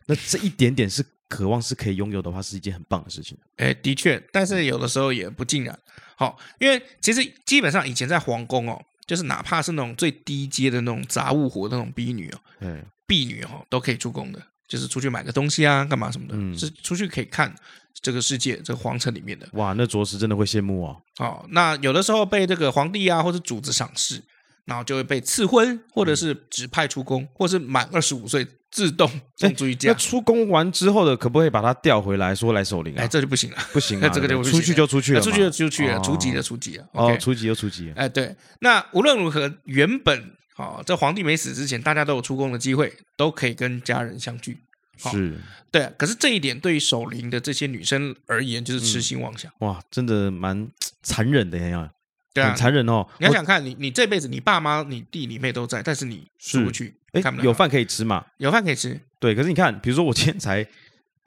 [0.06, 1.04] 那这一点点是。
[1.30, 3.38] 渴望是可以拥有的话，是一件很棒的事情。
[3.58, 5.78] 哎，的确，但是有的时候也不尽然。
[6.16, 17.54] 好，因为其实基本上以前在皇宫哦，就是哪怕是那种最低阶的那种杂物活的那种婢女哦，嗯，婢女哦，都可以出宫的，就是出去买个东西啊，干嘛什么的，嗯，是出去可以看
[18.02, 19.48] 这个世界，这个皇城里面的。
[19.52, 21.00] 哇，那着实真的会羡慕哦。
[21.20, 24.20] 哦，那有的时候被这个皇帝啊或者主子赏识，
[24.64, 28.44] 然后就会被赐婚，或者是指派出宫，或是满二十五岁。
[28.70, 33.02] 自动送出去，那出宫完之后的，可不可以把他调回来，说来守灵啊？
[33.02, 36.88] 哎，这就不行了，不行啊， 这个就出去就出去了，出去就出去了，除籍就除籍了。
[36.92, 37.92] 哦，除籍就除籍。
[37.96, 44.58] 哎，对，那无论如何，原本啊，在皇帝没死之前，大家都有出宫的机会，都可以跟家人相聚。
[44.96, 45.38] 是，
[45.70, 45.90] 对。
[45.96, 49.50] 可是这一点对于守灵的这些女生而言，就是痴心妄想。
[49.60, 50.68] 哇，真的蛮
[51.02, 51.90] 残忍的呀。
[52.32, 53.06] 对啊，很残忍哦！
[53.18, 58.24] 你要想看，你你这辈子你爸妈、你弟、你妹都在，但是你出不去，哎，有饭可以吃嘛？
[58.36, 59.34] 有饭可以吃，对。
[59.34, 60.64] 可是你看，比如说我今天才，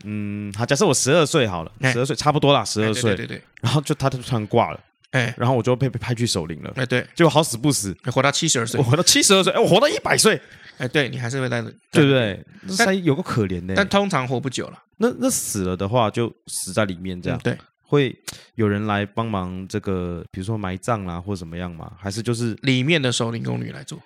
[0.05, 3.41] 嗯，好，假设我十二岁好了，十二岁差不多啦，十二岁，对对。
[3.61, 4.79] 然后就他就突然挂了，
[5.11, 7.05] 哎，然后我就被被派去守灵了，哎，对。
[7.13, 10.39] 结果好死不死，活到七十二岁，我活到七十二岁，哎，我活到一百岁，
[10.77, 11.61] 哎，对你还是会在，
[11.91, 12.45] 对不对？
[12.77, 14.81] 但有个可怜的，但通常活不久了。
[14.97, 17.57] 那那死了的话，就死在里面这样，对。
[17.83, 18.17] 会
[18.55, 21.95] 有人来帮忙这个，比如说埋葬啦，或怎么样吗？
[21.99, 24.01] 还是就是里面的守灵宫女来做？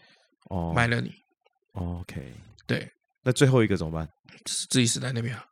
[0.49, 1.11] 哦，埋了你。
[1.73, 2.33] OK，
[2.65, 2.89] 对。
[3.23, 4.07] 那最后一个怎么办？
[4.45, 5.45] 自己死在那边啊？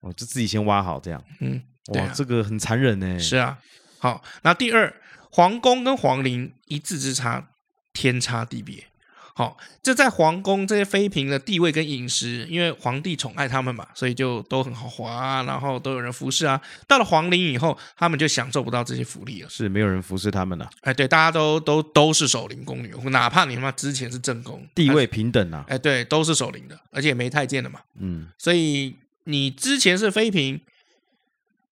[0.00, 1.24] 哦，就自己先挖好这样。
[1.40, 1.60] 嗯，
[1.94, 3.18] 哇，这个很残忍呢。
[3.18, 3.58] 是啊。
[3.98, 4.94] 好，那第二，
[5.30, 7.50] 皇宫跟皇陵一字之差，
[7.92, 8.86] 天差地别。
[9.36, 16.60] 好，这在皇宫这些妃嫔的地位跟饮食，因为皇帝宠爱他们嘛，所以就都很豪华啊，然后都有人服侍啊。
[16.86, 20.70] 到了皇陵以后，他们就享受不到这些福利了，是没有人服侍他们了。
[20.82, 25.64] 哎，对，大家都都都是守灵宫女，哪怕你他妈之前是正宫，地位平等啊。
[25.66, 27.80] 哎，对，都是守灵的，而且没太监的嘛。
[27.98, 28.94] 嗯，所以
[29.24, 30.60] 你之前是妃嫔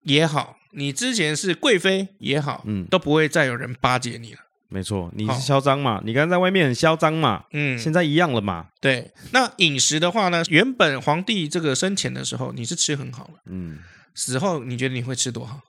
[0.02, 4.40] 也好，你之前是贵妃也好，嗯，都不会再有人巴结你了。
[4.72, 6.00] 没错，你是嚣张嘛？
[6.02, 7.44] 你刚刚在外面很嚣张嘛？
[7.52, 8.68] 嗯，现在一样了嘛？
[8.80, 9.12] 对。
[9.32, 10.42] 那饮食的话呢？
[10.48, 13.34] 原本皇帝这个生前的时候，你是吃很好了。
[13.46, 13.78] 嗯，
[14.14, 15.60] 死后你觉得你会吃多好？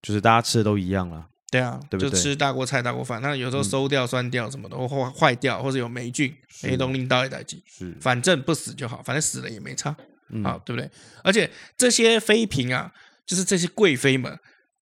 [0.00, 1.26] 就是大家吃的都一样了。
[1.50, 3.20] 对啊，对对就吃大锅菜、大锅饭。
[3.20, 9.94] 那有时候馊掉、酸掉什么的，或坏坏掉，或者有霉菌，黑东拎到一袋鸡，是，反正不死就好，反正死了也没差，
[10.30, 10.90] 嗯、好，对不对？
[11.22, 12.92] 而且这些妃嫔啊，
[13.26, 14.38] 就是这些贵妃们，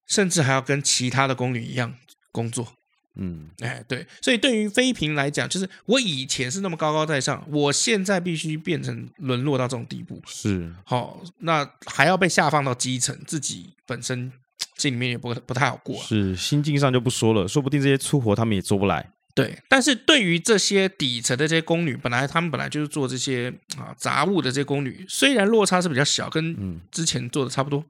[0.06, 1.94] 甚至还要跟其他的宫女一样
[2.30, 2.75] 工作。
[3.18, 14.30] 嗯，哎，对，所以对于妃嫔来讲，就是我以前是那么高高在上，我现在必须变成沦落到这种地步，是好，那还要被下放到基层，自己本身
[14.76, 19.10] 心里面也不不太好过，是心境上就不说了，说不定这些粗活他们也做不来。
[19.34, 27.82] 对，但是对于这些底层的这些宫女，本来他们本来就是做这些啊杂物的这些宫女，虽然落差是比较小，跟之前做的差不多，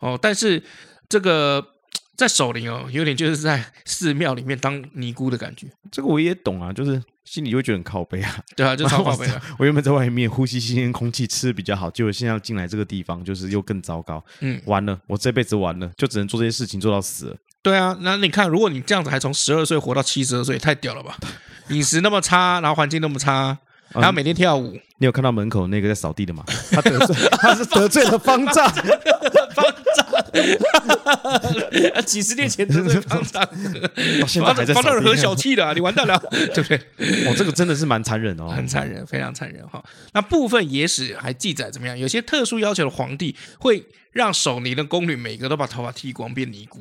[0.00, 0.62] 哦，但是
[1.08, 1.70] 这个。
[2.16, 5.66] 在守灵哦，有点就是在寺庙里面当尼姑的感觉。
[5.90, 8.36] 这个我也懂啊，就是心里会觉得很靠背啊。
[8.54, 9.40] 对啊，就超靠背啊。
[9.58, 14.24] 我原本在外面呼吸新鲜空气，吃的比较好，结果现在要进来这个地方，就是又更糟糕。
[14.40, 17.36] 嗯，完了，我这辈子完了，就只能做这些事情做到死了。
[17.62, 21.16] 对啊，那你看，如果你这样子还从十二岁活到七十二岁，太屌了吧？
[21.70, 23.58] 饮食那么差，然后环境那么差。
[23.90, 26.42] 然后每天跳舞，你有看到门口那个在扫地的吗？
[26.72, 28.66] 他得罪， 他是得罪了方丈，
[29.54, 30.03] 方丈，
[32.04, 33.46] 几十年前得罪方丈，
[34.26, 36.18] 现在还在方丈很小气的，你完蛋了，
[36.54, 36.76] 对不对？
[37.26, 39.82] 哦，这个真的是蛮残忍哦，很残忍，非常残忍哈。
[40.12, 41.98] 那部分野史还记载怎么样？
[41.98, 46.80] 有些特殊要求的皇帝会让守灵的宫女每个都把头发剃光变尼姑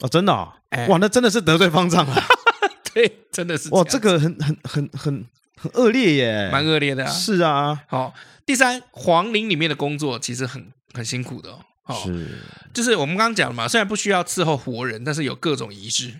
[0.00, 2.22] 哦，真的，哇，那真的是得罪方丈了，
[2.92, 5.24] 对，真的是哇，这个很很很很。
[5.54, 7.08] 很恶劣耶，蛮恶劣的啊。
[7.08, 8.12] 是啊，好。
[8.44, 11.60] 第三，皇陵里面的工作其实很很辛苦的哦。
[11.90, 12.38] 是，
[12.72, 16.14] 就是我们刚刚讲了嘛，虽然不需要伺候活人，但是有各种仪式，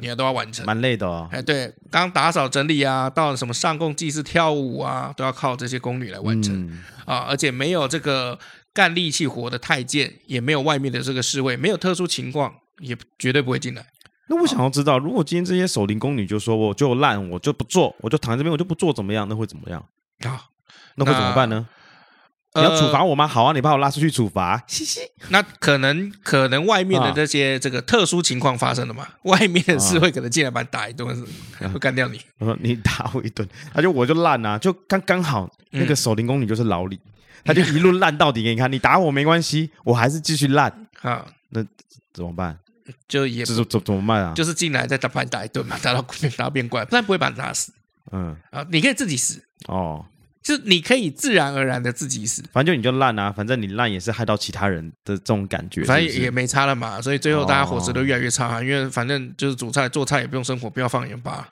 [0.00, 1.28] 你要都要完成，蛮累的哦。
[1.32, 7.26] 哎，对，刚刚打扫整理啊，到了什么上供祭祀、跳舞啊，都要靠这些宫女来完成啊。
[7.28, 8.38] 而且没有这个
[8.72, 13.84] 干力气活的太监，也没有外面的这个侍卫，没有特殊情况，也绝对不会进来。
[14.28, 19.26] 那我想要知道，如果今天这些守灵宫女就说我就烂，我就不做，我就躺在这边，我就不做，怎么样？
[19.28, 19.84] 那会怎么样？
[20.20, 20.44] 啊，
[20.94, 21.66] 那会怎么办呢？
[22.54, 23.28] 你要处罚我吗？
[23.28, 24.60] 好啊，你把我拉出去处罚。
[24.66, 25.00] 嘻嘻。
[25.28, 29.06] 那可能可能外面的这些这个特殊情况发生了嘛？
[29.22, 31.06] 外面的侍卫可能进来把你打一顿，
[31.72, 32.20] 会干掉你。
[32.38, 36.98] 我说你打我一顿，他就我就烂啊，就刚刚好那个守灵宫女就是老李，
[37.44, 38.70] 他就一路烂到底给你看。
[38.70, 40.86] 你打我没关系，我还是继续烂。
[41.02, 41.64] 啊，那
[42.12, 42.58] 怎么办？
[43.06, 44.32] 就也怎怎怎么办啊？
[44.34, 47.72] 就是进来再打把你打一顿嘛，打到打到变怪，但不会把你打死。
[48.10, 50.04] 嗯啊，你可以自己死哦，
[50.42, 52.42] 就是你可以自然而然的自己死。
[52.52, 57.00] 反正就你就烂啊，反正你烂也是害到其他人的这种感觉，反正也没差了嘛。
[57.00, 61.48] 所以最后大家伙食都越来越差，因为反正就是煮菜做菜也不用生火，不要放盐巴，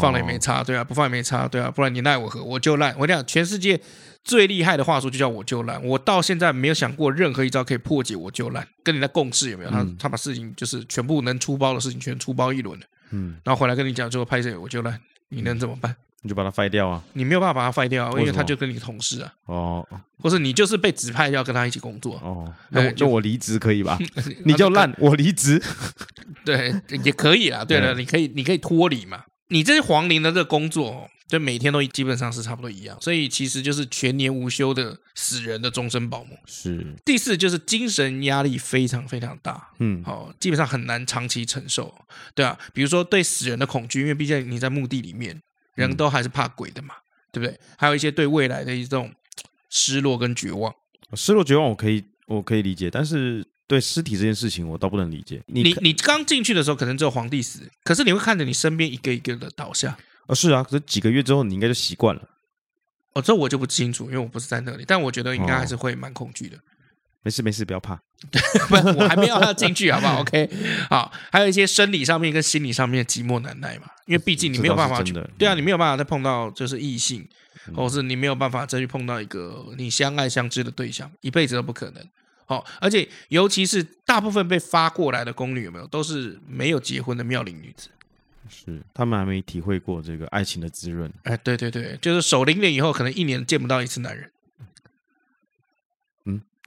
[0.00, 2.42] 放了也没差，对啊，不放也没差，对啊，不然你奈我何？
[2.42, 2.92] 我就烂。
[2.98, 3.80] 我跟你讲，全世界。
[4.24, 8.64] 最厉害的话术就叫我就烂，我到现在没有想过任何一招可以破解我就烂。
[8.84, 9.70] 跟你的共识有没有？
[9.72, 14.96] 他他把事情就是全部能出包的事情全出包一轮了，嗯，然后回来跟你讲，最后拍谁我就烂，
[15.30, 15.96] 你能怎么办？
[16.22, 17.02] 你就把他废掉啊！
[17.12, 23.98] 你没有办法把他废掉，啊因为他就跟你同事啊，哦，或是你就是被指派要跟他一起工作哦，那我就我离职可以吧？
[24.46, 25.62] 你就烂，我离职，
[26.44, 27.64] 对，也可以啊。
[27.64, 29.24] 对了，你可以你可以脱离嘛。
[29.48, 31.08] 你这些皇陵的这个工作。
[31.28, 36.36] 就每天都基本上是差不多一样，所以其实就是全年无休的死人的终身保姆。
[36.44, 41.94] 是第四，就是精神压力非常非常大，嗯，好，基本上很难长期承受，
[42.34, 45.40] 对啊，比如说对死人的恐惧，因为毕竟你在墓地里面，
[45.74, 47.58] 人都还是怕鬼的嘛，嗯、对不对？
[47.76, 49.12] 还有一些对未来的一种
[49.70, 50.74] 失落跟绝望，
[51.14, 55.42] 失落绝望我可以我可以理解，但是对尸体这件事情我倒不能理解。
[55.46, 59.96] 你你，你刚进去的时候可能只有皇帝死，可是你会看着你身边一个一个的倒下。
[60.26, 62.28] 啊，是啊，可是几个月之后你应该就习惯了。
[63.14, 66.56] 哦，这我就不清楚，因为我不是在那里，但我觉得应该还是会蛮恐惧的。
[67.22, 68.00] 没事没事，不要怕。
[68.68, 70.20] 不，我还没有要进去，好不好？
[70.22, 70.48] OK，
[70.90, 71.12] 好。
[71.30, 77.28] 还有一些生理上面跟心理上面的寂寞难耐嘛，因为毕竟你没有办法去，对啊，你没有办法再碰到就是异性，
[77.74, 82.04] 或者是你没有办法再去碰到一个你相爱相知的对象，一辈子都不可能。
[82.46, 87.88] 好，而且尤其是大部分被发过来的宫女有没有，都是没有结婚的妙龄女子。
[88.48, 91.10] 是，他们还没体会过这个爱情的滋润。
[91.22, 94.30] 哎，对对对，就是守灵了以后，可能一年见不到一次男人。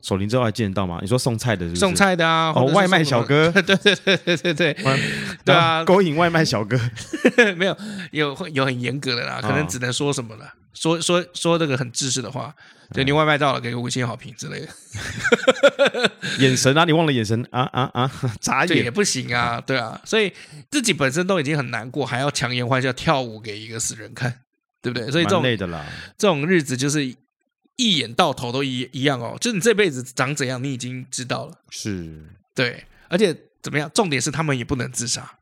[0.06, 1.00] 嗯，守灵之后还见得到吗？
[1.02, 1.76] 你说送菜的是？
[1.76, 4.78] 送菜的啊，哦，外卖小哥， 对对对对对对，
[5.44, 6.80] 对啊，勾引外卖小哥，
[7.58, 7.76] 没有，
[8.12, 12.54] 有有很严格的啦，可能只能说什么了，说说说这个很自私的话。
[12.94, 14.68] 对，你外卖到了，给个五星好评之类的。
[16.38, 18.12] 眼神啊，你忘了眼神啊啊啊！
[18.40, 20.32] 眨眼也不行啊，对啊，所以
[20.70, 24.32] 自己本身都已经很难过，还要强颜欢笑跳舞给一个死人看，
[24.84, 25.10] 对不对？
[25.10, 25.84] 所以这种累的啦，
[26.16, 27.12] 这种日子就是
[27.76, 31.54] 一眼到头都一一样哦，就是你这辈子长怎样，你已经知道了。
[31.70, 33.90] 是，对，而且怎么样？
[33.94, 35.40] 重点是他们也不能自杀，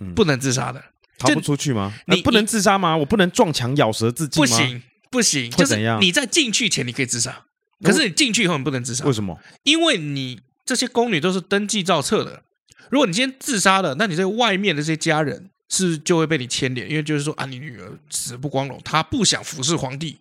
[0.00, 0.82] 嗯，不能自杀的，
[1.18, 1.94] 逃不出去吗？
[2.06, 2.96] 你不能自杀吗？
[2.96, 4.46] 我不能撞墙咬舌自尽吗？
[4.48, 7.44] 不行，不行，就是你在进去前你可以自杀，
[7.82, 9.04] 可是你进去以后你不能自杀。
[9.04, 9.38] 为什么？
[9.64, 12.42] 因为你这些宫女都是登记造册的，
[12.90, 20.18] 如果你今天自杀了，那你在外面的这些家人是就会被你牵连，因为就是说啊，你女儿死不光荣，她不想服侍皇帝，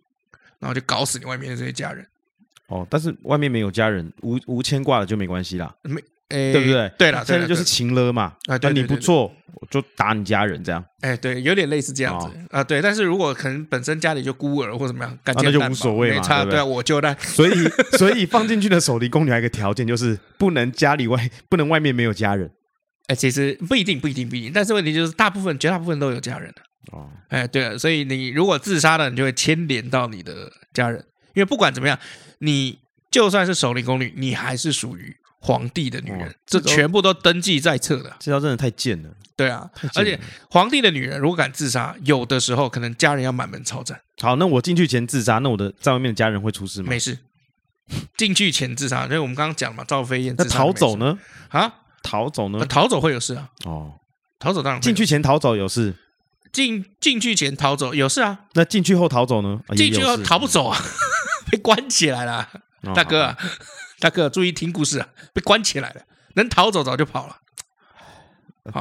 [0.59, 2.05] 然后就搞死你外面的这些家人。
[2.67, 6.91] 哦，但是外面没有家人，无无牵挂的就没关系啦，没，诶，对不对？
[6.97, 10.83] 对了，现在就是情勒嘛，啊，对，你不做，我就打你家人这样。
[10.99, 12.81] 哎，对，有点类似这样子啊，对。
[12.81, 17.13] 但是如果可能本身家里就孤儿或怎么样，那就无所谓嘛，对啊，我就那。
[17.19, 17.53] 所以，
[17.97, 22.51] 所以放进去的守灵宫女还有一个条件，就是不能家里外不能外面没有家人。
[23.07, 24.51] 哎，其实不一定，不一定，不一定。
[24.53, 26.61] 但是问题就是，大部分绝大部分都有家人的
[26.91, 27.09] 哦。
[27.29, 30.99] 哎，对了，所以你如果自杀了，你就会牵连到你的家人，
[31.33, 31.99] 因为不管怎么样，
[32.39, 32.79] 你。
[33.09, 38.13] 就算是守灵宫女，你还是属于皇帝的女人，哦、这全部都登记在册的。
[38.19, 39.09] 这招真的太贱了。
[39.33, 43.99] 对啊，而且皇帝的女人如果敢自杀，有的时候可能家人要满门抄斩。
[44.21, 46.89] 好，那我进去前自杀，那我的在外面的家人会出事吗？
[46.89, 47.17] 没事。
[48.17, 50.35] 进去前自杀，因为我们刚刚讲嘛，赵飞燕。
[50.37, 51.17] 那逃走呢？
[51.47, 52.63] 啊，逃走呢？
[52.65, 53.49] 逃走会有事啊。
[53.63, 53.93] 哦，
[54.37, 54.81] 逃走当然。
[54.81, 55.95] 进去前逃走有事。
[56.51, 58.39] 进进去前逃走有事啊。
[58.53, 59.61] 那进去后逃走呢？
[59.75, 60.77] 进去后逃不走啊，
[61.51, 62.49] 被关起来了。
[62.95, 63.37] 大哥，啊，
[63.99, 65.09] 大哥，注意听故事啊！
[65.33, 66.01] 被关起来了，
[66.35, 67.37] 能逃走早就跑了。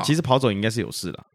[0.05, 1.27] 其实跑走应该是有事了。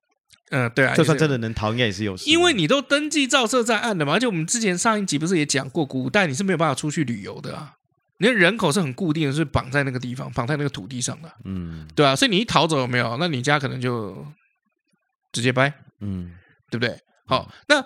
[0.52, 2.30] 嗯，对啊，就算真的能逃，应该也是有事。
[2.30, 7.74] 因为你都登记照册在案的嘛，而且我们之前上一集不是也讲过，古代你是没有办法出去旅游的啊。
[8.20, 11.32] 你的人口是很固定的，是绑在那个地方，绑在那个土地上的。
[11.46, 13.18] 嗯，对啊，所以你一逃走有没有？
[13.18, 14.26] 那你家可能就
[15.32, 15.74] 直接掰。
[16.02, 16.34] 嗯，
[16.70, 17.00] 对不对？
[17.26, 17.86] 好，那。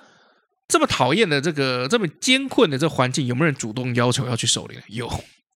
[0.68, 4.82] 这么讨厌的这个这么艰困的这环境，有没有人主动要求要去守灵？
[4.88, 5.08] 有，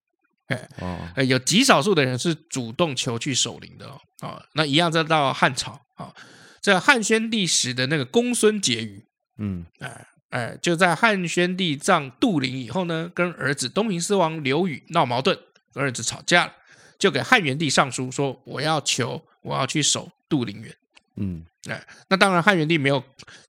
[0.49, 3.99] 哎哦，有极少数的人是主动求去守灵的哦。
[4.21, 6.15] 哦那一样再到汉朝啊、哦，
[6.61, 9.03] 在汉宣帝时的那个公孙婕妤，
[9.39, 15.35] 嗯，哎哎，就在汉宣帝葬杜陵以后呢，跟儿子东平司王刘宇闹矛盾，
[15.73, 16.53] 跟儿子吵架了，
[16.99, 20.75] 就给汉元帝上书说，我要求我要去守杜陵园。
[21.19, 22.99] 嗯，哎，那当然汉元帝没有，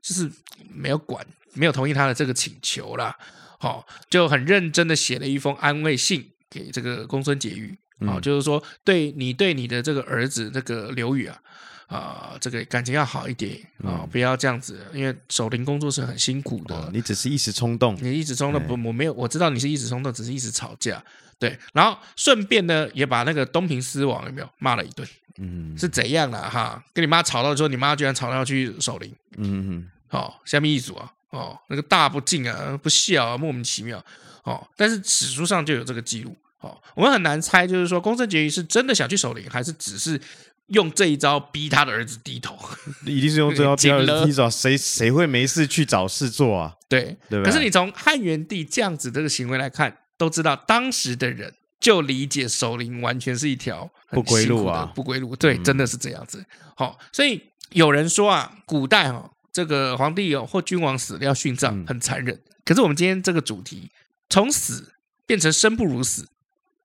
[0.03, 0.31] 就是
[0.69, 1.27] 没有管。
[1.53, 3.13] 没有同意他的这个请求啦，
[3.59, 7.73] 好，就很认真的写了一封安慰信给这个公孙婕妤，
[8.09, 11.43] 啊、嗯，就是说对你对你的这个儿子这个刘宇啊，
[11.89, 16.77] 啊，这个感情要好一点啊，嗯、不要这样子，因为守灵工作是很辛苦的。
[16.77, 21.03] 哦、你只是一时冲动，你一时冲动不，我没有，我知道你是一时冲动，只是一时吵架，
[21.37, 25.07] 对，然后顺便呢也把那个东平狮王有没有骂了一顿，
[25.41, 26.83] 嗯，是怎样的哈？
[26.93, 31.11] 跟你妈吵到说你妈居然吵到要去守灵，嗯哼，好，下面一组啊。
[31.31, 34.05] 哦，那个大不敬啊，不孝啊，莫名其妙
[34.43, 34.67] 哦。
[34.77, 36.77] 但是史书上就有这个记录哦。
[36.97, 40.21] 我们很难猜，就是说公孙结义是真的想去守灵，还是只是
[40.67, 42.59] 用这一招逼他的儿子低头？
[43.07, 44.51] 一定是用这招逼儿子低头。
[44.51, 46.75] 谁谁会没事去找事做啊？
[46.89, 47.41] 对对。
[47.45, 55.35] 可是你从汉元帝这样子这个行为来看，都知道当时的人就理解守灵完全是一条不归路啊，不归路。
[55.35, 56.45] 对，真的是这样子。
[56.77, 59.29] 好，所以有人说啊，古代哈。
[59.53, 62.41] 这个皇帝有或君王死了要殉葬，很残忍。
[62.65, 63.91] 可是我们今天这个主题，
[64.29, 64.93] 从死
[65.27, 66.29] 变成生不如死，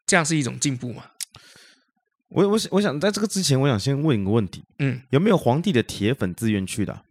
[0.07, 1.03] 这样是一种进步吗？
[2.29, 7.03] 我我我想在这个之前，我想先问一个问题，嗯，有没有皇帝的铁粉自愿去的啊？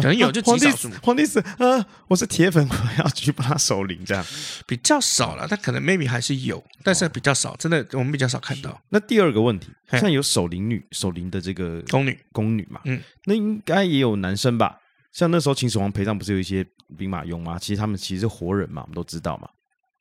[0.00, 0.90] 可能有，就极少数。
[1.02, 4.24] 皇帝死啊，我是铁粉，我要去帮他守灵，这样
[4.66, 5.46] 比较少了。
[5.48, 8.80] 但可能 maybe 还是有，但是比较少，真的我们比较少看到。
[8.88, 14.78] 那第二个问题，像有守灵女、守灵的这个宫女、宫女嘛，嗯，那应该也有男生吧？
[15.12, 17.58] 像那时候秦始皇陪葬不是有一些兵马俑吗？
[17.58, 19.48] 其实他们其实是活人嘛，我们都知道嘛。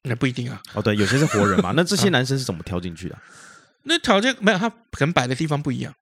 [0.04, 0.62] 那不一定啊。
[0.73, 1.73] 哦，对，有些是活人嘛。
[1.75, 3.17] 那这些 男生是怎么挑进去的？
[3.84, 5.93] 那条件没有，他可能摆的地方不一样。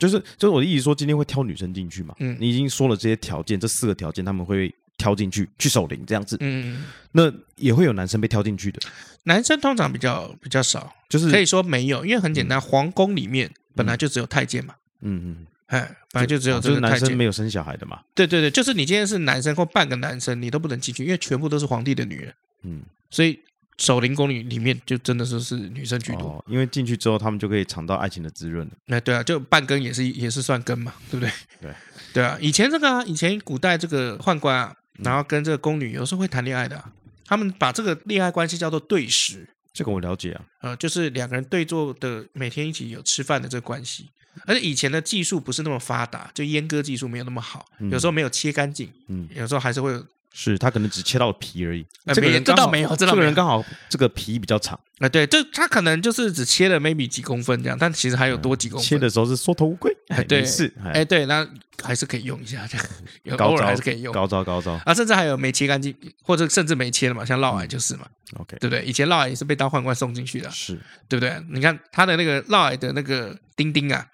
[0.00, 2.14] 就是就是我的意思说，今天会挑女生进去嘛？
[2.18, 6.38] 嗯，你已经说了这些条件，这四个条件他们会挑进去去守灵这样子。
[6.40, 8.80] 嗯，那也会有男生被挑进去的。
[9.24, 14.74] 男生通常比较比较少，就是可以说没有，因为很简单，皇宫里面本来就只有太监嘛。
[15.02, 18.00] 嗯嗯，哎，本来就只有这个男生没有生小孩的嘛。
[18.14, 22.34] 对对对，就是你今天是男生或半个男生，你都不能进去，因为全部都是皇帝的女人。
[22.62, 23.38] 嗯，所以。
[23.80, 26.28] 守灵宫女里面就真的是是女生居多。
[26.28, 28.72] 哦，因为进去之后他们就可以尝到爱情的滋润了。
[28.88, 31.32] 哎，对啊，就半根也是也是算根嘛，对不对？
[31.62, 31.74] 对
[32.12, 36.92] 对啊，以前这个啊，以前古代这个宦官啊，然后跟这个宫女有时候会谈恋爱的啊，
[37.24, 39.48] 他们把这个恋爱关系叫做对食。
[39.72, 44.10] 这个我了解啊，呃，就是两个人对坐的，每天一起有吃饭的这个关系。
[44.46, 51.84] 而且以前的技术不是那么发达，就阉割技术没有那么好，有时候没有切干净，嗯，有时候还是会有是他可能只切到了皮而已。
[52.14, 54.78] 这个人这倒没有，这个人刚好这个皮比较长。
[54.98, 58.86] 啊，对，这他可能就是只切了 maybe 几公分这样，但其实还有多几公分。
[58.86, 61.48] 切的时候是缩头乌龟，哎，对，是，哎，对，那
[61.82, 64.12] 还是可以用一下这样， 偶尔还是可以用。
[64.12, 68.06] 高招高招啊，甚至还有没切干净，或者甚至没切的嘛，像嫪毐就是嘛。
[68.38, 68.84] OK，对不对？
[68.84, 70.78] 以前嫪毐也是被当宦官送进去的，是
[71.08, 71.42] 对不对？
[71.50, 74.06] 你看他的那个嫪毐的那个钉钉啊。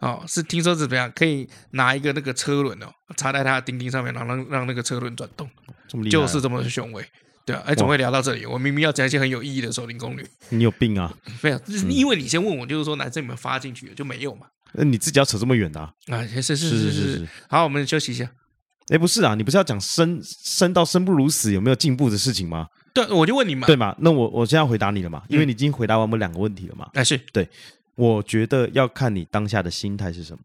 [0.00, 1.10] 哦，是听说是怎么样？
[1.14, 2.86] 可以拿一个那个车轮哦，
[3.16, 5.48] 插在他的钉钉上面，然后让让那个车轮转动，
[5.88, 7.04] 这么厉害，就是这么的雄伟，
[7.44, 7.62] 对啊。
[7.66, 8.46] 哎，怎么会聊到这里？
[8.46, 10.24] 我明明要讲一些很有意义的守灵攻略。
[10.50, 11.12] 你有病啊？
[11.42, 14.46] 没有，就是因为你先问我，就是说男生有没有发进去，就没有嘛。
[14.74, 15.92] 那你自己要扯这么远的啊？
[16.08, 17.28] 啊，是是是是是。
[17.48, 18.30] 好，我们休息一下。
[18.90, 22.68] 哎，不是啊，你不是要讲生生到生不如死有没有进步的事情吗？
[22.94, 23.66] 对，我就问你嘛。
[23.66, 23.94] 对嘛？
[23.98, 25.22] 那我我现在回答你了嘛？
[25.28, 26.88] 因为你已经回答完我们两个问题了嘛。
[26.94, 27.48] 哎，是对。
[27.98, 30.38] 我觉得要看你当下的心态是什么。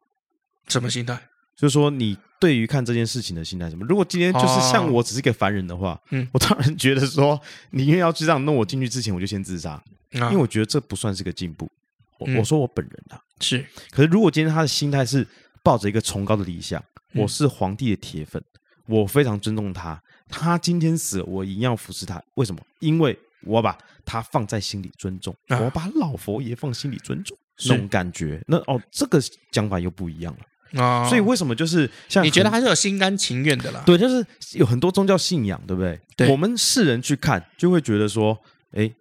[0.67, 1.21] 什么心态？
[1.55, 3.85] 就是说，你对于看这件事情的心态什么？
[3.85, 7.39] 如果今天就是像我只是一个凡人的话，嗯，我当然觉得说，
[7.69, 9.79] 你因为要去这样弄我进去之前，我就先自杀，
[10.11, 11.69] 因为我觉得这不算是个进步。
[12.17, 13.63] 我我说我本人啊，是。
[13.91, 15.27] 可是如果今天他的心态是
[15.61, 16.83] 抱着一个崇高的理想，
[17.13, 18.43] 我是皇帝的铁粉，
[18.87, 22.19] 我非常尊重他，他今天死了，我一样服侍他。
[22.33, 22.59] 为什么？
[22.79, 28.41] 因为我把他放在心里尊重，我把老佛爷放心里尊重，那种感觉。
[28.47, 29.19] 那哦，这个
[29.51, 30.81] 讲法又不一样了。
[30.81, 33.83] 啊，所以为什么就是像你觉得还是有心甘情愿的啦？
[33.85, 35.99] 对，就是有很多宗教信仰，对不对？
[36.17, 38.35] 对，我们世人去看，就会觉得说，
[38.71, 38.91] 哎，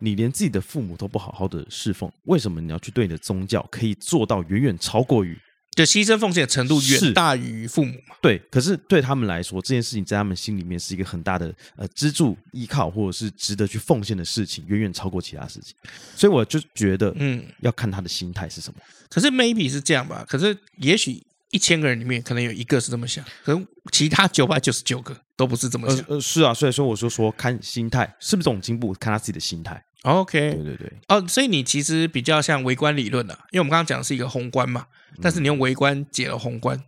[0.00, 5.38] 你连自己的父母都不好好的侍奉，为什么你要去对你的宗教可以做到远远超过于？
[5.74, 8.14] 就牺牲奉献的程度远大于父母嘛？
[8.20, 15.74] 对，可是对他们来说，这件事情在他们心里面是一个很大的呃支柱、依靠，或者是值得去奉献的事情，远远超过其他事情。
[16.14, 18.78] 所以我就觉得，嗯，要看他的心态是什么。
[19.08, 20.24] 可是 maybe 是这样吧？
[20.28, 25.98] 可是也许一千个人里面可能有一个是这么想，可能其他九百九十九个都不是这么想。
[26.00, 29.82] 呃，呃，是啊，所以说我就说看心态是不是这种进步，看他自己的心态。
[30.02, 30.92] OK，对对对。
[31.08, 34.86] 哦，所以你其实比较像微观理论的，因为我们刚刚讲的是一个宏观嘛。
[35.20, 36.82] 但是你用微观解了宏观，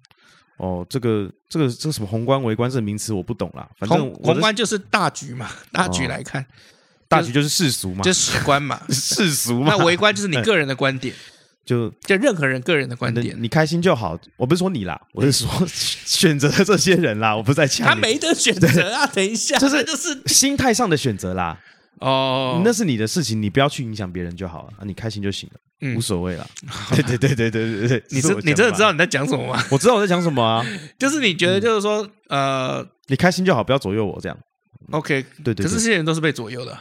[0.56, 3.68] 哦，这个这个这个什么宏观微观这个名词我不懂啦。
[3.78, 6.44] 反正宏宏观就是大局嘛，大局来看，
[7.06, 9.74] 大局就是世俗嘛，就是史观嘛， 世俗嘛。
[9.76, 11.14] 那微观就是你个人的观点，
[11.66, 14.18] 就就任何人个人的观点，你开心就好。
[14.38, 17.86] 我不是说你啦，我是说 选择的这些人啦，我不在讲。
[17.86, 21.60] 他没得选择啊，等一下，就是就是心态上的选择啦。
[22.00, 25.60] 哦，那是你的事情，你不要去影响别人就好了啊，你开心就行了。
[25.96, 26.46] 无所谓了，
[26.96, 29.62] 对对对对对对对，你真你真的知道你在讲什么吗？
[29.70, 30.64] 我知道我在讲什么啊，
[30.98, 34.38] 就是你觉得就是说，呃，你开心就好，不要左右我这样。
[34.92, 35.64] OK，对对。
[35.64, 36.78] 可是这些人都是被左右的。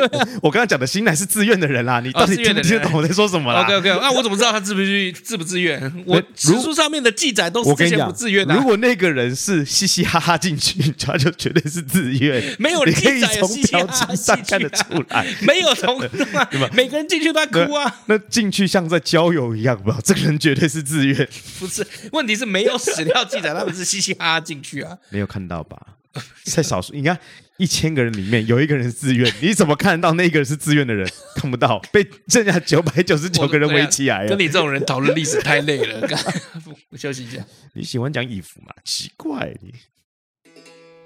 [0.42, 5.80] 我刚刚讲的新来是自愿的人啦，你到底听不听得懂我在说什么啦？OK OK，那我怎么知道他自不自自不自愿？
[6.06, 8.54] 我史书上面的记载都是这些不自愿的。
[8.54, 12.42] 如果那个人是嘻嘻哈哈进去，他就绝对是自愿。
[12.58, 16.00] 没有，你可以从表情上看得出来， 没有从
[16.72, 18.00] 每个人进去都在哭啊。
[18.06, 19.98] 那进去像在郊游一样吧？
[20.04, 21.28] 这个人绝对是自愿。
[21.58, 24.96] 不是，问题是没有史料记载他们是嘻嘻哈哈进去啊。
[25.10, 25.78] 没有看到吧？
[26.44, 27.18] 在少数，你看
[27.56, 31.08] 一千个人里面有一个人是自愿，你怎么看得到那个人是自愿的人？
[31.36, 34.26] 看不到，被剩下九百九十九个人围起来。
[34.28, 36.06] 跟你这种人讨论历史太累了，
[36.90, 37.44] 我休息一下。
[37.74, 38.74] 你喜欢讲衣服吗？
[38.84, 39.74] 奇怪你。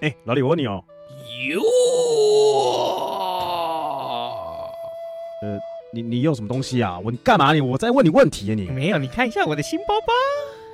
[0.00, 0.84] 哎，老李，我问你哦。
[1.48, 1.60] 哟。
[5.42, 5.58] 呃，
[5.92, 6.98] 你你有什么东西啊？
[6.98, 7.60] 我你干嘛你？
[7.60, 8.64] 我在问你问题啊你。
[8.70, 10.12] 没有，你看一下我的新包包。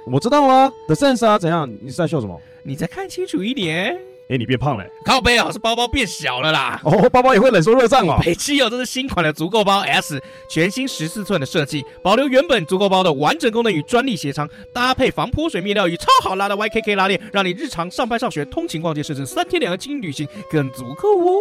[0.07, 1.71] 我知道啊，The Sense 啊，怎样？
[1.81, 2.41] 你是在秀什么？
[2.65, 3.97] 你再看清楚一点。
[4.33, 6.81] 哎，你变胖了，靠背啊，是包包变小了啦。
[6.85, 8.19] 哦，包包也会冷缩热胀哦。
[8.25, 10.19] 北汽哦，这是新款的足够包 S，
[10.49, 21.37] 全新十四寸的设计，保留原本足够包的完整功能与专利鞋仓，搭配防泼水面料与超好拉的 YKK 拉链，让你日常上班、上学、通勤、逛街，甚至三天两夜轻旅行更足够哦。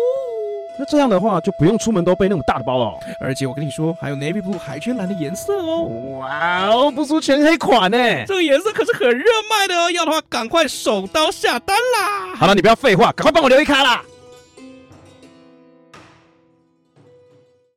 [0.78, 2.99] 那这样的话，就不用出门都背那么大的包了，哦。
[3.19, 5.84] 而且我跟你说，还有 navy blue 海军蓝的颜色哦。
[6.19, 9.91] 哇哦，不出全黑款呢，这个颜色可是很热卖的哦。
[9.91, 12.36] 要的话，赶快手刀下单啦！
[12.36, 14.01] 好了，你不要废话，赶快帮我留一卡啦。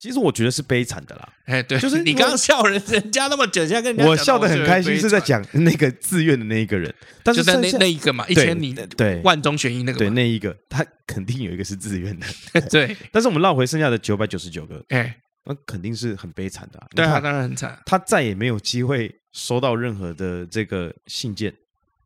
[0.05, 9.19] 其实我觉得是悲惨的啦，哎，对，就是你刚刚笑人，人家那么久，现在跟人家我笑得很开心，是在讲那个自愿的那一个人，但是在那那一个嘛，一千你的对。
[9.23, 12.27] 万中选一那个，对那一个，他肯定有一个是自愿的，
[12.69, 12.95] 对。
[13.11, 21.51] 但是我们绕回剩下的九百九十九个，哎，那肯定是很悲惨的，对啊，当然很惨，他再也没有机会收到任何的这个信件，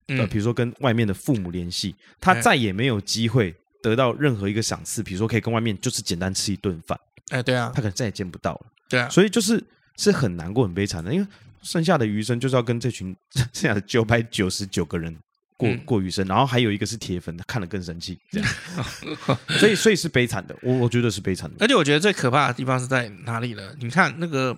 [0.07, 6.96] 呃，比如说跟外面的父母联系，他再也没有机会得到任何一个赏赐，比如说可以跟外面就是简单吃一顿饭。
[7.31, 8.66] 哎，对啊，他可能再也见不到了。
[8.89, 9.62] 对啊，所以就是
[9.97, 11.26] 是很难过、很悲惨的，因为
[11.62, 15.14] 剩下的余生就是要跟这群 剩下的九百九十九个人
[15.57, 18.49] 过过余生，然后还有一个是铁粉，他看了更生气， 这样，
[19.59, 21.57] 所以所以是悲惨的，我我觉得是悲惨的。
[21.61, 23.74] 而且我觉得最可怕的地方是在哪里呢？
[23.81, 24.57] 你看那个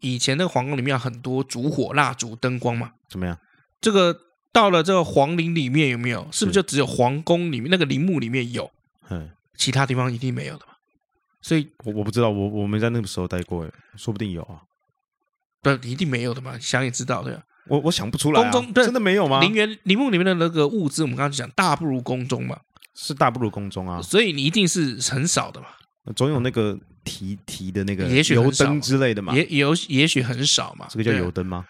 [0.00, 3.38] 以前那个皇宫里面有很多烛火、蜡烛、灯光嘛，怎么样？
[3.80, 4.14] 这个
[4.52, 6.28] 到了这个皇陵里面有没有？
[6.32, 8.70] 是不是就只有皇宫里面那个陵墓里面有？
[9.08, 10.72] 嗯，其他地方一定没有的嘛。
[11.42, 13.66] 所以我我不知道，我我没在那个时候待过，
[13.96, 14.60] 说不定有啊，
[15.62, 17.42] 不一定没有的嘛，想也知道对吧？
[17.68, 19.40] 我我想不出来、啊，宫中真的没有吗？
[19.40, 22.58] 陵园陵墓里面的那个物资，我们刚刚讲大不如宫中嘛，
[22.94, 25.66] 是大不如宫中啊，所以你一定是很少的嘛，
[26.16, 31.64] 总有那个提提的那个也许油灯之类的嘛，也有也许很少嘛，这个叫油灯吗？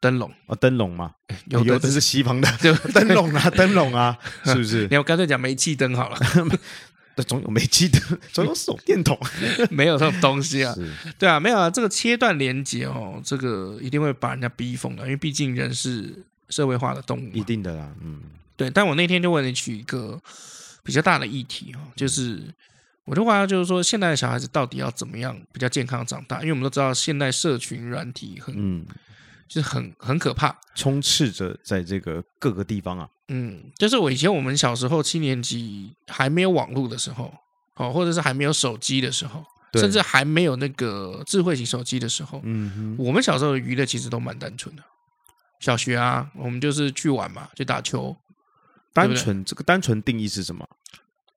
[0.00, 1.12] 灯笼啊，灯笼嘛，
[1.48, 2.48] 油灯是西方的，
[2.92, 4.86] 灯笼啊，灯笼啊， 是不是？
[4.88, 6.18] 你要干脆讲煤气灯好了。
[7.16, 8.00] 那总有煤气灯，
[8.32, 9.18] 总有手电筒，
[9.70, 10.74] 没有这种东西啊。
[11.18, 11.70] 对啊，没有啊。
[11.70, 17.30] 这个切断连接哦，这个一定会把人家逼疯的，因为毕竟人是社会化的动物。
[17.32, 18.20] 一定的啦，嗯，
[18.56, 18.68] 对。
[18.70, 20.20] 但我那天就问你取一个
[20.82, 22.42] 比较大的议题哦，就是
[23.04, 26.40] 我的话就是说，现在的小孩子到底要怎么样比较健康长大？
[26.40, 28.86] 因为我们都知道，现代社群软体很，嗯，
[29.46, 33.08] 就是很很可怕，充斥着在这个各个地方啊。
[33.28, 37.32] 嗯，就是我以前我们小时候七年级还没有网络的时候，
[37.76, 39.42] 哦，或者是还没有手机的时候，
[39.74, 44.82] 甚至还没有那个智慧型手机的时候，嗯哼，我们小时候的娱乐其实都蛮单纯的。
[45.60, 48.14] 小学啊，我们就是去玩嘛，去打球。
[48.92, 50.68] 单纯，这个单纯定义是什么？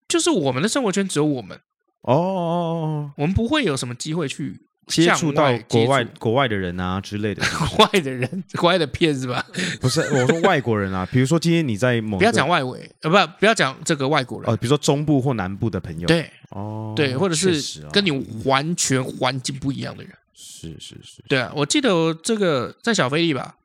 [0.08, 1.58] 就是我们的生活圈只有我们。
[2.02, 4.62] 哦，哦，哦，我们不会有什么机会去。
[4.88, 7.44] 接触到国外国外的人啊之类的，
[7.76, 9.46] 国 外的人，国 外的骗是吧？
[9.82, 18.12] 不是，我说外国人啊， 比如说今天你在某，不要讲外围，呃，不，不要讲这个外国人，哦，比如说中部或南部的朋友，对，哦，对，或者是跟你
[18.46, 23.56] 完全环境不一样的人，是是是，对啊，我记得这个在小飞利吧，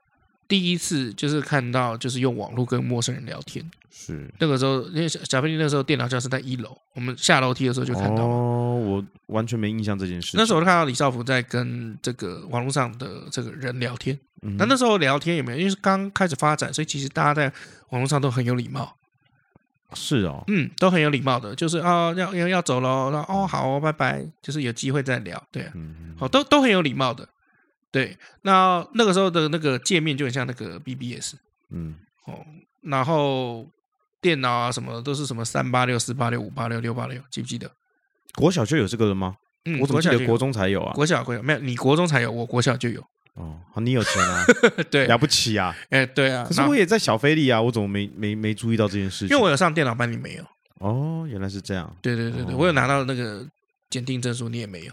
[0.53, 8.37] 第一次就是看到就是用网络跟陌生人聊天，是那个时候，因为小小飞利那时候电脑教室在一楼，我们下楼梯的时候就看到了。
[8.37, 10.37] 我完全没印象这件事。
[10.37, 14.19] 那时候我就看到李少福在跟这个网络上的这个人聊天。
[14.59, 15.59] 那那时候聊天有没有？
[15.59, 17.51] 因为是刚开始发展，所以其实大家在
[17.89, 18.95] 网络上都很有礼貌。
[19.95, 25.73] 是哦，嗯，都很有礼貌的，就是啊，要要要走喽，哦，好哦，拜拜，就是有机会再聊，对啊，
[26.19, 27.27] 好，都都很有礼貌的，
[27.93, 28.17] 对。
[28.43, 31.35] 那那个时候的那个界面就很像那个 BBS，
[31.71, 32.45] 嗯，哦，
[32.81, 33.69] 然后
[34.21, 37.71] 电脑啊什么的都是什么三八六、四八六、五八六、六八六，记不记得？
[38.35, 39.37] 国小就有这个了吗？
[39.67, 40.93] 嗯，我怎么记得国中才有啊？
[40.95, 43.01] 国小国小没有，你国中才有，我国小就有。
[43.35, 44.45] 哦，你有钱啊？
[44.91, 45.75] 对，了不起啊！
[45.89, 46.45] 哎，对啊。
[46.47, 49.29] 可是我也在小飞利啊，我怎么没没没注意到这件事情？
[49.29, 50.45] 因为我有上电脑班，你没有。
[50.79, 51.95] 哦，原来是这样。
[52.03, 53.47] 对对对对，我有拿到那个
[53.89, 54.93] 检定证书，你也没有。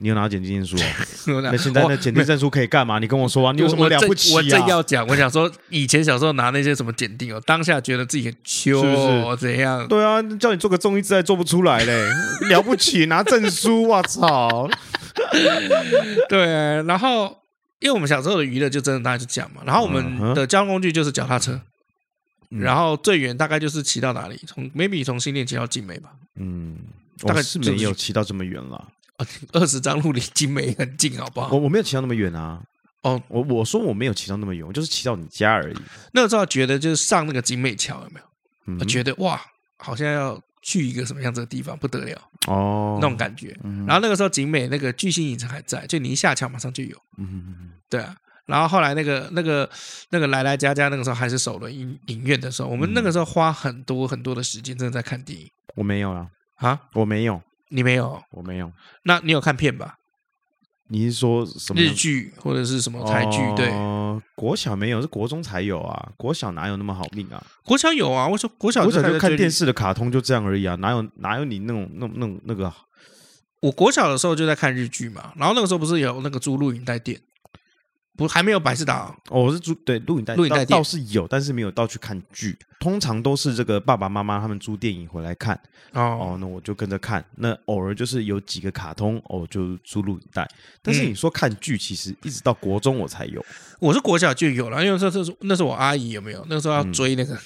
[0.00, 0.76] 你有拿检定证书
[1.34, 1.40] 哦？
[1.42, 2.98] 那现在那检定证书可以干嘛？
[2.98, 3.52] 你跟我说啊！
[3.52, 4.36] 你有什么了不起啊？
[4.36, 9.36] 我正要讲，我想说，以前小时候拿那些什么检定哦，当下觉得自己很糗，是？
[9.40, 9.86] 怎样？
[9.88, 12.08] 对啊，叫你做个综艺，自然做不出来嘞！
[12.48, 14.70] 了不起，拿证书，我操！
[16.28, 16.46] 对，
[16.84, 17.36] 然后
[17.80, 21.60] 因为我们小时候的娱乐就真的大概是这样嘛，然后我们的交通工具就是脚踏车，
[22.50, 24.40] 然后最远大概就是骑到哪里？
[24.46, 26.10] 从 maybe 从新店骑到景美吧。
[26.36, 26.76] 嗯，
[27.22, 28.86] 大概是没有骑到这么远了。
[29.52, 31.48] 二十张路离景美很近，好不好？
[31.52, 32.62] 我我没有骑到那么远啊。
[33.02, 35.76] 哦，我我说我没有骑到那么远，我就是骑到你家而已。
[36.12, 38.26] 那个时候觉得就是上那个景美桥有没有？
[38.66, 39.40] 嗯、我觉得哇，
[39.78, 43.56] 好像要去一个什么样子的地方，不得了哦，那种感觉。
[43.62, 46.96] 嗯、然后那个时候景美那个巨星影城还在，就你一下桥马上就有。
[47.16, 48.14] 嗯对啊。
[48.46, 49.68] 然后后来那个那个
[50.10, 55.48] 那个来来家家那个时候还是首轮影影院的时候，我们那个时候花很多很多的时间真的在看电影。
[55.76, 57.40] 我没有啊，啊，我没有。
[57.68, 58.72] 你没有，我没有。
[59.04, 59.96] 那你有看片吧？
[60.90, 63.38] 你是说什么日剧或者是什么台剧？
[63.54, 63.70] 对，
[64.34, 66.12] 国小没有，是国中才有啊。
[66.16, 67.44] 国小哪有那么好命啊？
[67.62, 68.26] 国小有啊。
[68.26, 70.74] 我说国小，国小就看电视的卡通就这样而已啊。
[70.76, 72.72] 哪有哪有你那种那那那个？
[73.60, 75.32] 我国小的时候就在看日剧嘛。
[75.36, 77.20] 然后那个时候不是有那个租录影带店？
[78.18, 79.16] 不，还没有百事达。
[79.28, 82.58] 哦，我是租对录影带，录影带倒是有，但是没有到去看剧。
[82.80, 85.54] 通常都是这个爸爸妈妈他们租电影回来看。
[85.92, 87.24] 哦，哦，那我就跟着看。
[87.36, 90.46] 那偶尔就是有几个卡通，哦，就租录影带。
[90.82, 93.44] 但是你说看剧，其实一直到国中我才有。
[93.78, 96.44] 我是国小就有了，因为这这是那是我阿姨有没有？
[96.48, 97.40] 那个时候要追那个，嗯、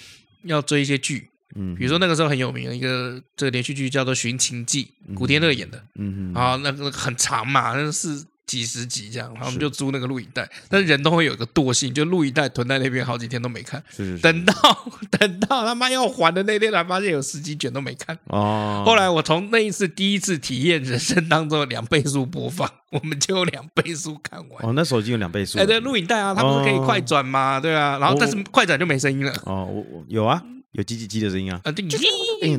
[0.44, 1.28] 要追一些剧。
[1.54, 5.76] 嗯，比如说那个时候很有名的一个这个连续剧叫做《寻秦记》，古天乐演的。
[5.96, 8.24] 嗯嗯，啊，那个很长嘛，那是。
[8.52, 14.52] 几十集这样，然后我们就租那个录影带，但是人都会有一个惰性，就录影带囤在那边好几天都没看，是是是等到
[15.18, 18.14] 等到他妈要还的那天才发现有十几卷都没看。
[18.26, 24.66] 哦，后来我从那一次第一次体验人生当中的两倍速播放，我们就有两倍速看完。
[24.66, 25.58] 哦，那时候已经有两倍速。
[25.58, 27.58] 哎，对，录影带啊，它不是可以快转吗？
[27.58, 29.32] 对啊，然后但是快转就没声音了。
[29.46, 30.42] 哦，我我有啊，
[30.72, 31.58] 有叽叽叽的声音啊。
[31.64, 31.82] 啊，对，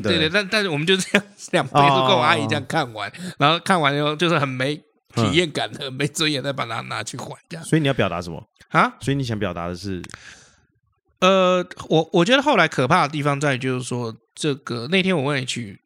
[0.00, 4.82] 对，但但是我们就这样两倍速跟我阿姨这样看完，然后看完以后就是很没。
[5.14, 7.64] 体验感的没尊严，再把它拿去还这样。
[7.64, 8.48] 所以你要表达什么？
[8.68, 8.96] 啊？
[9.00, 10.02] 所以你想表达的是，
[11.20, 15.80] 呃，我我觉得后来可怕的地方在于，就是说，这个那天我问一句，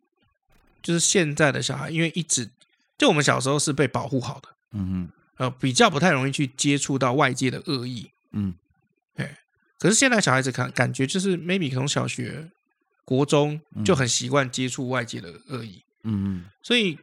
[0.83, 2.49] 就是现在的小孩，因为一直
[2.97, 8.55] 就我们小时候是被保护好的，嗯嗯，呃，比较不太容易去接触到外界的恶意，嗯，
[9.17, 9.39] 哎。
[9.79, 12.51] 可是现在小孩子看感觉就是 maybe 从小学、
[13.05, 16.99] 国中就很习惯接触外界的恶意，嗯嗯，所以。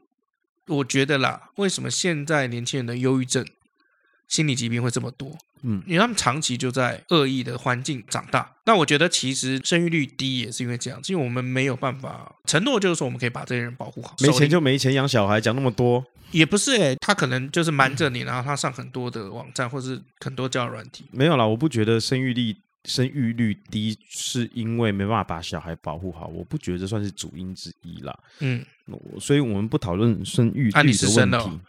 [0.68, 3.46] 我觉得啦，为什么现在年轻人的忧郁症、
[4.28, 5.38] 心理疾病会这么多？
[5.68, 8.56] 嗯，因为他们长期就在恶意的环境长大。
[8.66, 14.16] 那我觉得其实生育率低也是因为这样，因为我们没有办法承诺，就是说我们可以把这些人保护好。
[14.20, 21.06] 没钱就没钱养小孩，讲那么多也不是诶、欸，他可能就是瞒着你，然后他上很多的网站或是很多交友软体。
[21.12, 22.56] 没有啦，我不觉得生育率
[22.86, 28.18] 生育率低是因为没办法把小孩保护好，我不觉得这算是主因之一啦。
[28.40, 28.66] 嗯。
[29.20, 30.82] 所以我们不讨论生育率的
[31.16, 31.60] 问题。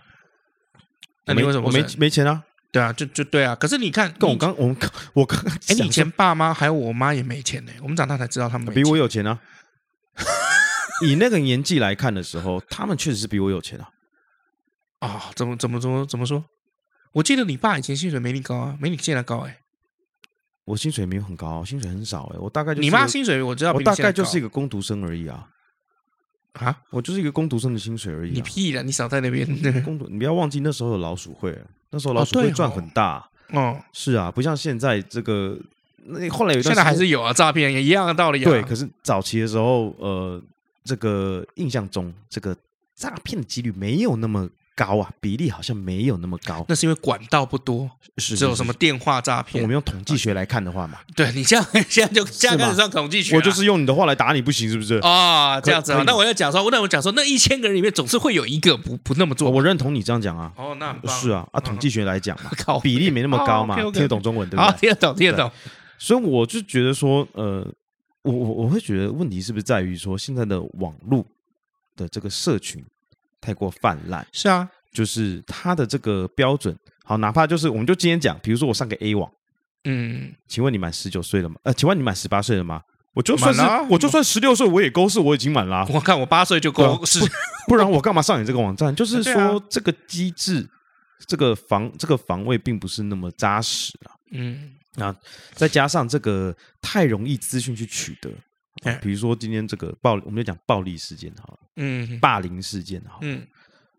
[1.24, 2.44] 那你为什么我没没钱啊？
[2.70, 3.54] 对啊，就就对啊。
[3.54, 4.76] 可是你看，跟我刚我们
[5.14, 7.72] 我刚哎，你以前爸妈还有我妈也没钱呢。
[7.80, 9.40] 我们长大才知道他们比我有钱啊。
[11.06, 13.88] 以那个年纪来看的时候，他们确实是比我有钱啊。
[14.98, 16.44] 啊，怎么怎么怎么怎么说？
[17.12, 19.58] 我记得你爸以前薪水没你高啊，没你现在高哎。
[20.66, 22.38] 我薪水没有很高，薪水很少哎。
[22.38, 25.48] 我大概就是你妈薪水我知道，我大概就是一个工读生而已啊。
[26.54, 28.32] 啊，我就是一个工读生的薪水而已。
[28.32, 29.46] 你屁了，你少在那边。
[29.84, 31.56] 工读，你不要忘记那时候有老鼠会，
[31.90, 33.24] 那时候老鼠会赚很大。
[33.52, 35.56] 哦，是啊，不像现在这个。
[36.08, 38.42] 那后来有现在还是有啊，诈骗也一样的道理。
[38.42, 40.42] 对，可是早期的时候，呃，
[40.82, 42.56] 这个印象中，这个
[42.96, 44.48] 诈骗的几率没有那么。
[44.76, 46.64] 高啊，比例好像没有那么高。
[46.68, 49.62] 那是因为管道不多，是只有什么电话诈骗。
[49.62, 53.34] 我们用统计学来看的话嘛，对你这样现在就这样开始上统计学。
[53.34, 54.96] 我就是用你的话来打你，不行是不是？
[54.98, 56.04] 啊，这样子啊。
[56.06, 59.50] 那我要讲说，我那我讲说，那一千个人里面总是会有一个不不那么做。
[59.50, 60.52] 我认同你这样讲啊。
[60.56, 62.50] 哦，那是啊啊，统计学来讲嘛，
[62.82, 64.80] 比例没那么高嘛，听得懂中文对不对？
[64.80, 65.50] 听得懂，听得懂。
[65.98, 67.66] 所以我就觉得说，呃，
[68.20, 71.24] 我我我会觉得问题是不是在于说，现在的网络
[71.96, 72.84] 的这个社群
[73.46, 74.26] 太过泛滥？
[74.32, 74.68] 是啊。
[74.92, 76.74] 就是他的这个标准，
[77.04, 79.30] 好，哪怕就是，我们就今天讲，比如说我上个 A 网，
[79.84, 81.56] 嗯，请问你满十九岁了吗？
[81.64, 82.80] 呃，请问你满十八岁了吗？
[83.12, 85.86] 我就算是，我就算十六岁，我也勾是我已经满了。
[85.90, 87.20] 我看我八岁就勾是，
[87.68, 88.94] 不然我干嘛上你这个网站？
[88.96, 90.66] 就是说这个机制，
[91.26, 94.10] 这个防这个防卫并不是那么扎实了。
[94.30, 95.14] 嗯，那
[95.52, 98.30] 再加上这个太容易资讯去取得，
[99.00, 103.46] 比如说今天这个暴，我们就讲暴力事件好了，嗯，霸凌事件好了，嗯。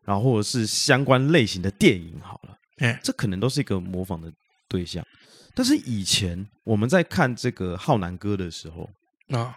[0.03, 4.31] 然后或者是相关类型的电影好了，哎，这可能都是一个模仿的
[4.69, 5.05] 对象。
[5.53, 8.89] 但是以前我们在看这个浩南哥的时候
[9.29, 9.55] 啊，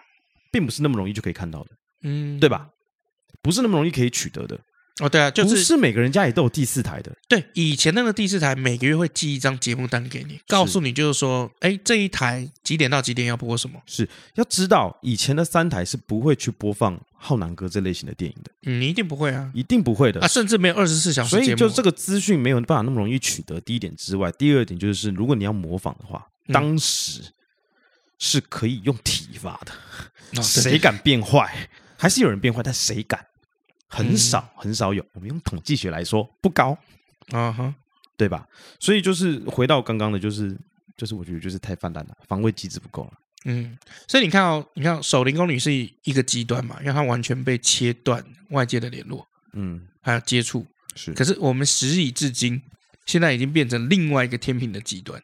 [0.51, 1.71] 并不是那么容易就可以看到的，
[2.03, 2.69] 嗯，对吧？
[3.43, 4.59] 不是那么容易可以取得的。
[4.99, 7.11] 哦，对啊，就是不是每个人家里都有第四台的。
[7.27, 13.81] 对，以前那个第四台每个月会寄一张节目单给你，告诉你就是说，哎，这一台几点到几点要播什么？
[13.87, 18.51] 是要知道以前的三台是不会去播放浩南哥这类型的电影的。
[18.65, 21.31] 嗯，你一定不会啊，一定不会的啊，甚至没有二十四小时。
[21.31, 23.59] 所以就这个资讯没有办法那么容易取得。
[23.61, 27.23] 第一点之外，第二点就是，如果你要模仿的话，当时
[28.19, 30.43] 是可以用体罚的。
[30.43, 31.71] 谁敢变坏？
[31.97, 33.27] 还是有人变坏，但谁敢？
[33.91, 36.79] 很少很少有，我们用统计学来说不高，
[37.33, 37.75] 啊哈，
[38.17, 38.47] 对吧？
[38.79, 40.57] 所以就是回到刚刚的，就是
[40.97, 43.13] 就是我觉得就是太泛滥了，防卫机制不够了。
[43.47, 43.77] 嗯，
[44.07, 50.65] 所以你看哦，你看守灵宫女是一个极端嘛，因为她完全被切断外界的联络，嗯，还有接触
[50.95, 51.13] 是。
[51.15, 52.63] 可是我们时以至今，
[53.07, 55.21] 现在已经变成另外一个天平的极端，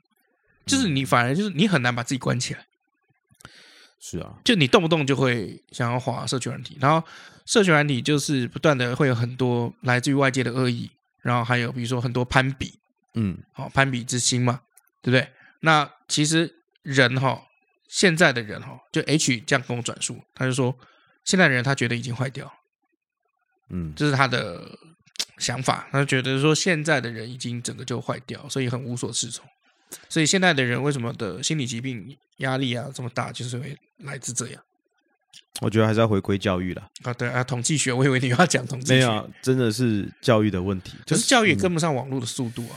[0.64, 2.66] 就是你反而就是你很难把自己关起来。
[4.08, 7.04] 是啊，就你动不动就会想要划社群软体，然后
[7.44, 10.88] 社群软体就是不断的会有很多来自于外界的恶意，
[11.22, 12.78] 然后还有比如说很多攀比，
[13.14, 14.60] 嗯，好攀比之心嘛，
[15.02, 15.28] 对不对？
[15.58, 17.48] 那其实人哈，
[17.88, 20.78] 现在的人哈，就 H 这样跟我转述，他就说
[21.24, 22.52] 现在的人他觉得已经坏掉，
[23.70, 24.78] 嗯，这是他的
[25.38, 29.44] 想法，他就觉得说现在的人已经整个就坏掉，所以很无所适从。
[30.08, 34.62] 所以现在的人为什么的心理疾病压力啊这么大，就是会来自这样。
[35.60, 37.14] 我觉得还是要回归教育了啊！
[37.14, 42.76] 对啊，统计学，我以为你要讲统计学，没有，真的是教育的问题，就是教育也跟不上网络的速度啊。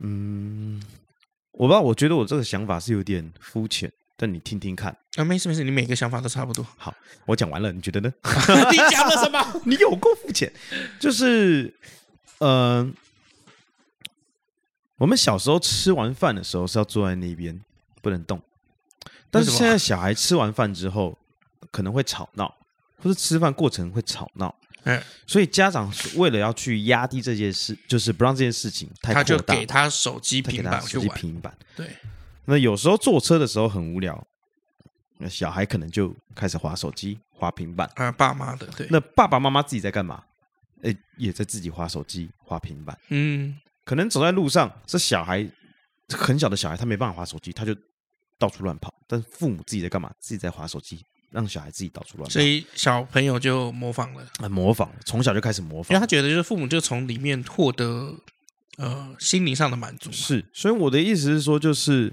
[0.00, 0.82] 嗯，
[1.52, 6.66] 我不知道，我觉得我这个想法是有点肤浅，但你听听看啊，没事没事，你每个想法都差不多。
[6.76, 6.92] 好，
[7.24, 8.12] 我讲完了，你觉得呢？
[8.72, 9.40] 你讲了什么？
[9.64, 10.52] 你有够肤浅，
[10.98, 11.72] 就是
[12.38, 12.88] 呃，
[14.98, 17.58] 我们小时候吃完饭的时候是要坐在那边
[18.02, 18.40] 不能动，
[19.30, 21.18] 但是现在小孩吃完饭之后。
[21.70, 22.48] 可能会吵闹，
[22.96, 31.54] 或是吃饭过程会吵闹，嗯，所以家长为了要去压低这件事，就是不让这件事情太扩大，他就给他手机、平板，手机、平板。
[31.76, 31.90] 对，
[32.46, 34.26] 那有时候坐车的时候很无聊，
[35.18, 37.90] 那小孩可能就开始滑手机、滑平板。
[37.96, 38.86] 啊，爸妈的，对。
[38.88, 40.22] 那爸爸妈妈自己在干嘛？
[40.82, 42.98] 哎，也在自己划手机、划平板。
[43.08, 43.54] 嗯，
[43.88, 45.48] 可能走在路上，这小孩
[46.08, 47.74] 很小的小孩，他没办法滑手机，他就
[48.38, 48.92] 到处乱跑。
[49.06, 50.12] 但父母自己在干嘛？
[50.20, 51.02] 自己在滑手机。
[51.30, 54.26] 让小孩自己到处乱跑，所以小朋友就模仿了。
[54.38, 58.14] 啊，模仿，从小就开始模仿，因为他觉得就是父母就从里面获得
[58.78, 60.10] 呃心灵上的满足。
[60.10, 62.10] 是，所以我的意思是说，就是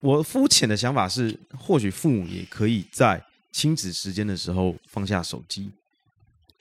[0.00, 5.70] 我肤浅的想法是，或许父母也可以在亲子时间的时候放下手机。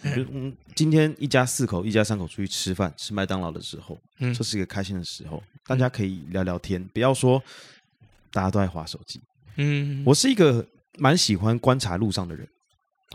[0.04, 7.41] 嗯，今天一家四口、一家三口出去吃饭，吃麦当劳的时候，嗯，这是一个开心的时候，大家可以聊聊天，不要说
[8.32, 9.22] 大家都在划手机。
[9.58, 10.66] 嗯，我是一个。
[10.97, 12.45] 蛮喜欢观察路上的人，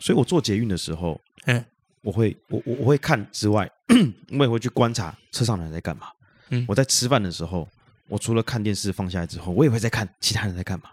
[0.00, 1.62] 所以我坐捷运的时候，嗯，
[2.00, 3.70] 我会我我我会看之外，
[4.32, 6.06] 我也会去观察车上的人在干嘛。
[6.48, 7.68] 嗯，我在吃饭的时候，
[8.08, 10.88] 我除了看电视放下来之后，我也会在看其他人在干嘛。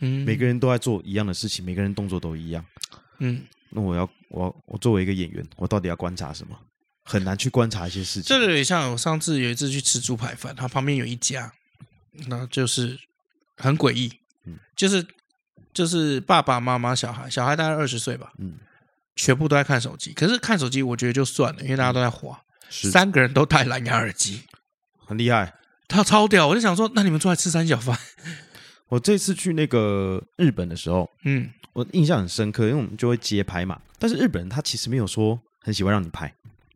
[0.00, 2.62] 嗯，每个人都在做一样的事情，每个人动作都一样。
[3.20, 3.40] 嗯，
[3.76, 6.58] 那我要我我作为一个演员，我到底要观察什么？
[7.04, 8.24] 很难去观察一些事情。
[8.24, 11.52] 这个也像我上次有一次去吃猪排饭，它旁边有一家，
[12.26, 12.98] 那就是
[13.56, 14.12] 很诡异，
[14.46, 15.06] 嗯，就是。
[15.76, 18.54] 就是爸爸妈妈、小孩，小孩大概二十岁吧，嗯，
[19.14, 20.10] 全部都在看手机。
[20.14, 22.42] 可是看手机，我觉得就算了，因为大家都在滑。
[22.70, 24.44] 是三个人都戴蓝牙耳机，
[25.04, 25.52] 很厉害。
[25.86, 27.94] 他超屌，我就想说，那你们出来吃三小饭？
[28.88, 33.80] 我这次去那个日本的时候，嗯，我印象很深刻，因为我们就会街拍嘛。
[33.98, 36.32] 但是日本人他其实没有说很喜欢让你拍，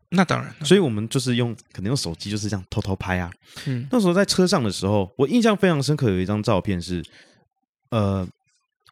[0.08, 0.54] 那当然。
[0.64, 3.30] 所以我们就是用可能用手机就是这样偷偷拍啊。
[3.66, 7.04] 嗯，那时候在车上的时候，我印象非常深刻，有一张照片是，
[7.90, 8.28] 呃。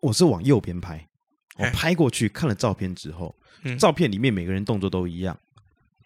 [0.01, 1.09] 我是往右边拍，
[1.57, 5.37] 我拍过去看了照片之后，嗯、照片里面每个人动作都一样，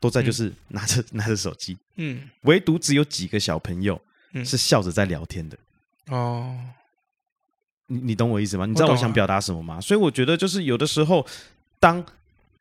[0.01, 4.01] 都在就是拿着、嗯、拿着手机，嗯，唯独只有几个小朋友
[4.47, 5.59] 是笑着在聊天的。
[6.07, 6.59] 哦，
[7.93, 8.65] 你你懂我意思吗？
[8.65, 9.79] 你知道我想表达什么吗？
[9.81, 11.27] 所以我觉得就是有的时候，
[11.79, 12.03] 当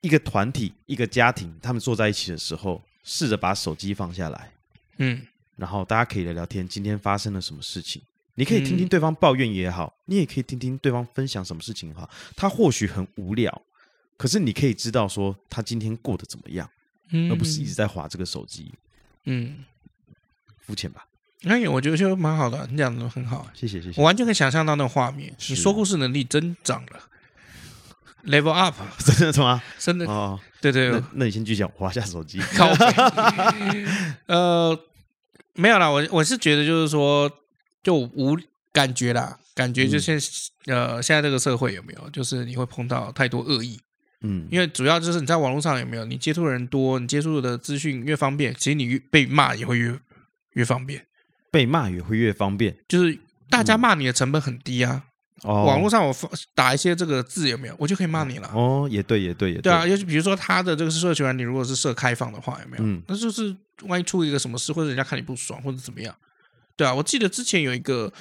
[0.02, 4.52] 一个团体、一个家庭他们坐在一起的时候，试着把手机放下来，
[4.98, 5.22] 嗯，
[5.56, 8.02] 然后大家可以聊聊天，今天发生了什么事情。
[8.36, 12.10] 你可以听听对方抱怨也好，嗯、你也可以听听对方分享什么事情也好。
[12.36, 13.62] 他或许很无聊，
[14.18, 16.70] 可是你可以知道说他今天过得怎么样，
[17.12, 18.74] 嗯、而不是一直在划这个手机。
[19.26, 19.64] 嗯，
[20.60, 21.06] 肤浅吧？
[21.44, 24.00] 那也我觉得就蛮好的，你讲的很好，谢谢谢谢。
[24.00, 27.00] 我完全可以想象到那个画面，你说故事能力增长了
[28.26, 29.62] ，level up， 真的吗？
[29.80, 30.06] 真的。
[30.06, 32.40] 哦，对对，那那你先继续讲，滑下手机。
[34.28, 34.80] 呃，
[35.54, 37.32] 没有啦，我我是觉得就是说。
[37.84, 38.38] 就无
[38.72, 40.16] 感觉啦，感觉就现、
[40.68, 43.80] 嗯、呃，现在这个社会有没有，就是你会碰到太多恶意，
[44.22, 50.00] 嗯，因为主要就是你在网络上有没有，你接触的人多，你接触的资讯越方便，其实你越被骂也会越
[50.52, 51.04] 越方便，
[51.52, 55.04] 被骂也会越方便，就是大家骂你的成本很低啊。
[55.44, 56.16] 哦、网络上我
[56.54, 58.48] 打一些这个字有没有，我就可以骂你了。
[58.54, 59.88] 哦，也对，也对，也对，对啊。
[59.88, 62.84] 尤其比如说他的这个是社群，你如果是设开放的话，有没有？
[62.84, 66.16] 嗯，那就是万一出一个什么事，或者人家看你不爽，或者怎么样。
[66.76, 68.14] 对啊，我记得之前有一个，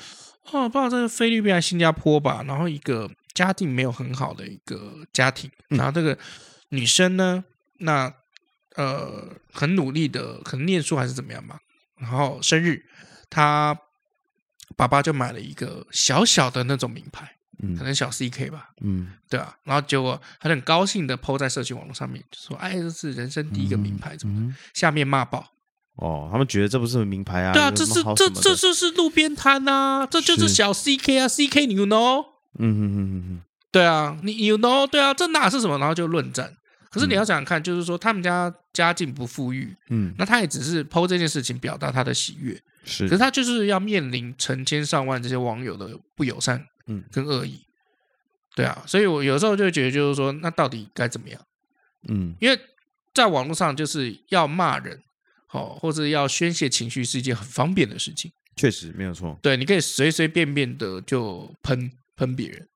[0.50, 6.16] 哦，不知道在菲律宾还是新加坡吧，然后一个家境没有很好的一个家庭，然后这个
[6.70, 7.44] 女生呢，
[7.80, 8.10] 那
[8.76, 11.60] 呃很努力的，可能念书还是怎么样吧，
[11.98, 12.82] 然后生日，
[13.30, 13.78] 她
[14.76, 24.54] 爸爸就买了一个小小的那种名牌，嗯，可能小 CK 吧，嗯，对啊，然后结果他很高兴的 po 在社群网络上面，就说，哎，这是人生第一个名牌，怎么的？
[24.74, 25.52] 下面骂爆。
[25.96, 27.52] 哦，他们觉得这不是名牌啊？
[27.52, 32.24] 对啊，这是这这就是路边摊呐，这就是小 CK 啊，CK 你 you know？
[32.58, 34.86] 嗯嗯嗯嗯嗯，对啊，你 you know？
[34.86, 35.78] 对啊，这哪是什么？
[35.78, 36.50] 然后就论战。
[36.90, 43.04] 可是你要想想看，就是说他们家家境不富裕，嗯，那他也只是 po 这件事情表达他的喜悦，是。
[43.04, 47.60] 可是他就是要面临成千上万这些网友的不友善，嗯，跟恶意。
[48.56, 51.40] 对啊，所以我有时候就觉得，就是说，那到底该怎么样？
[52.08, 52.58] 嗯，因为
[53.14, 55.00] 在网络上就是要骂人。
[55.52, 59.36] 好，或者要宣泄情绪是一件很方便的事情，确实没有错。
[59.42, 62.68] 对，你可以随随便便的就喷喷别人，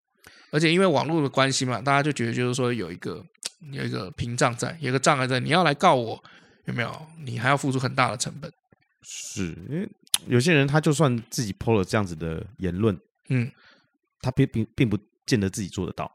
[0.51, 3.25] 而且因为网络的关系嘛，大家就觉得就是说有一个
[3.71, 6.21] 有一个屏障在，有一个障碍在，你要来告我，
[6.65, 7.07] 有没有？
[7.25, 8.53] 你还要付出很大的成本。
[9.05, 9.89] 是因为
[10.27, 12.99] 有些人他就算自己 PO 了这样子的言论，
[13.29, 13.51] 嗯，
[14.21, 16.11] 他并并并不见得自己做得到。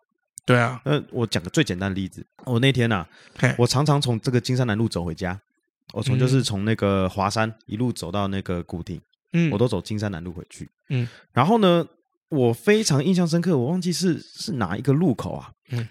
[0.46, 3.06] 对啊，那我讲个最简单的例子，我那天呐、
[3.38, 5.40] 啊，我常常从这个金山南路走回家，
[5.94, 9.00] 我从就是从那个华山一路走到那个古亭，
[9.34, 11.86] 嗯，我都走金山南路回去，嗯，然后呢，
[12.30, 15.88] 我非常印象深刻，我忘记是是哪一个路口啊，嗯，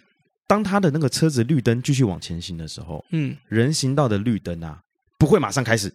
[0.48, 4.82] 当他的那个车子绿灯继续往前行的时候，嗯，人行道的绿灯啊
[5.16, 5.94] 不会马上开始。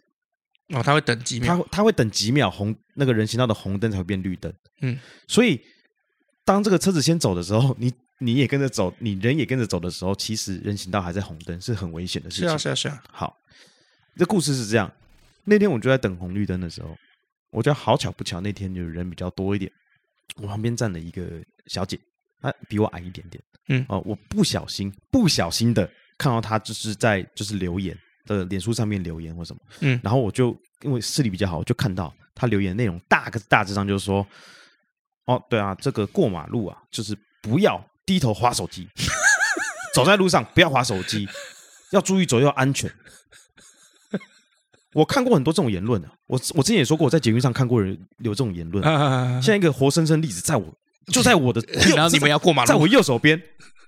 [0.74, 4.51] 哦，他会等几秒，他他会等几秒红那个人行道的红灯才会变绿灯。
[4.82, 5.61] 嗯，所以
[6.43, 12.49] 当这个车子先走的时候，你你也跟着走，你人也跟着走的时候，其实人行道还在红灯，是很危险的事情。
[12.49, 13.03] 是啊，是啊，是啊。
[13.11, 13.38] 好，
[14.17, 14.91] 这故事是这样。
[15.43, 16.97] 那天我就在等红绿灯的时候，
[17.51, 19.71] 我觉得好巧不巧，那天就人比较多一点。
[20.38, 21.24] 我旁边站了一个
[21.67, 21.99] 小姐，
[22.41, 23.43] 她比我矮一点点。
[23.67, 27.95] 嗯，哦，我不小心不小心的看到她就是在就是留言。
[28.26, 34.26] 的脸书上面留言或什么，嗯，然后我就因为视力比较好，我就看到他留言内容大个大致上就是说，
[35.26, 38.88] 哦，对啊，这个过马路啊，就是不要低头滑手机，
[39.93, 41.28] 走在路上不要滑手机，
[41.91, 42.91] 要注意左右安全。
[44.93, 48.84] 我看过很多这种言论的，我我之前也说过，我在捷运上看过人留这种言论，
[49.41, 50.71] 现在一个活生生例子在我
[51.07, 51.59] 就在我的，
[51.95, 53.41] 然后你们要过马路，在我右手边。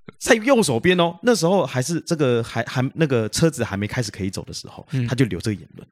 [0.20, 5.88] 在右手边哦，那时候还是这个还还那个车子还没开始可以走的时候，嗯、他就留这个言论：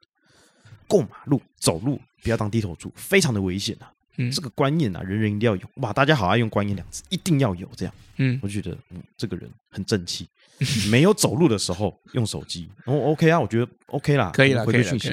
[0.86, 3.90] 过马路走路不要当低头族，非常的危险啊！
[4.16, 5.92] 嗯、这个观念啊，人人一定要有哇！
[5.92, 7.94] 大家好爱用观念两字，一定要有这样。
[8.18, 10.28] 嗯，我就觉得嗯，这个人很正气。
[10.88, 15.12] 没有走路的时候用手机，哦，OK 啊，我觉得 OK 啦，可以了，回个讯息。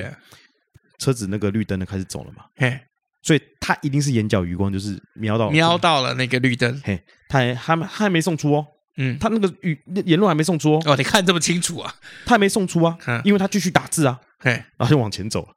[1.00, 2.46] 车子那个绿灯的开始走了嘛？
[2.56, 2.80] 嘿。
[3.24, 6.80] 所以他一定是眼角余光，就是瞄到瞄到了那个绿灯。
[6.84, 8.66] 嘿，他还他还还没送出哦。
[9.04, 10.82] 嗯，他那个语言论还没送出哦。
[10.86, 11.92] 哦，你看这么清楚啊？
[12.24, 14.20] 他还没送出啊，因为他继续打字啊。
[14.44, 15.56] 然后就往前走了。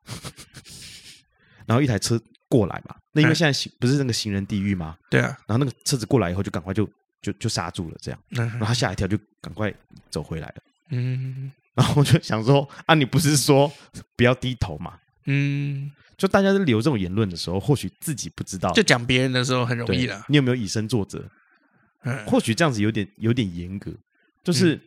[1.66, 2.18] 然后一台车
[2.48, 4.96] 过来嘛，那因为现在行不是那个行人地狱吗？
[5.10, 5.36] 对啊。
[5.46, 6.88] 然后那个车子过来以后，就赶快就
[7.20, 8.20] 就就刹住了，这样。
[8.30, 9.72] 然后他吓一跳，就赶快
[10.10, 10.54] 走回来了。
[10.90, 11.52] 嗯。
[11.74, 13.70] 然后我就想说啊，你不是说
[14.16, 14.94] 不要低头嘛？
[15.26, 15.90] 嗯。
[16.16, 18.70] 就大家在留这种言论的时候，或许自己不知道。
[18.72, 20.24] 就讲别人的时候很容易了。
[20.28, 21.28] 你有没有以身作则？
[22.04, 23.92] 嗯，或许这样子有点有点严格。
[24.42, 24.80] 就是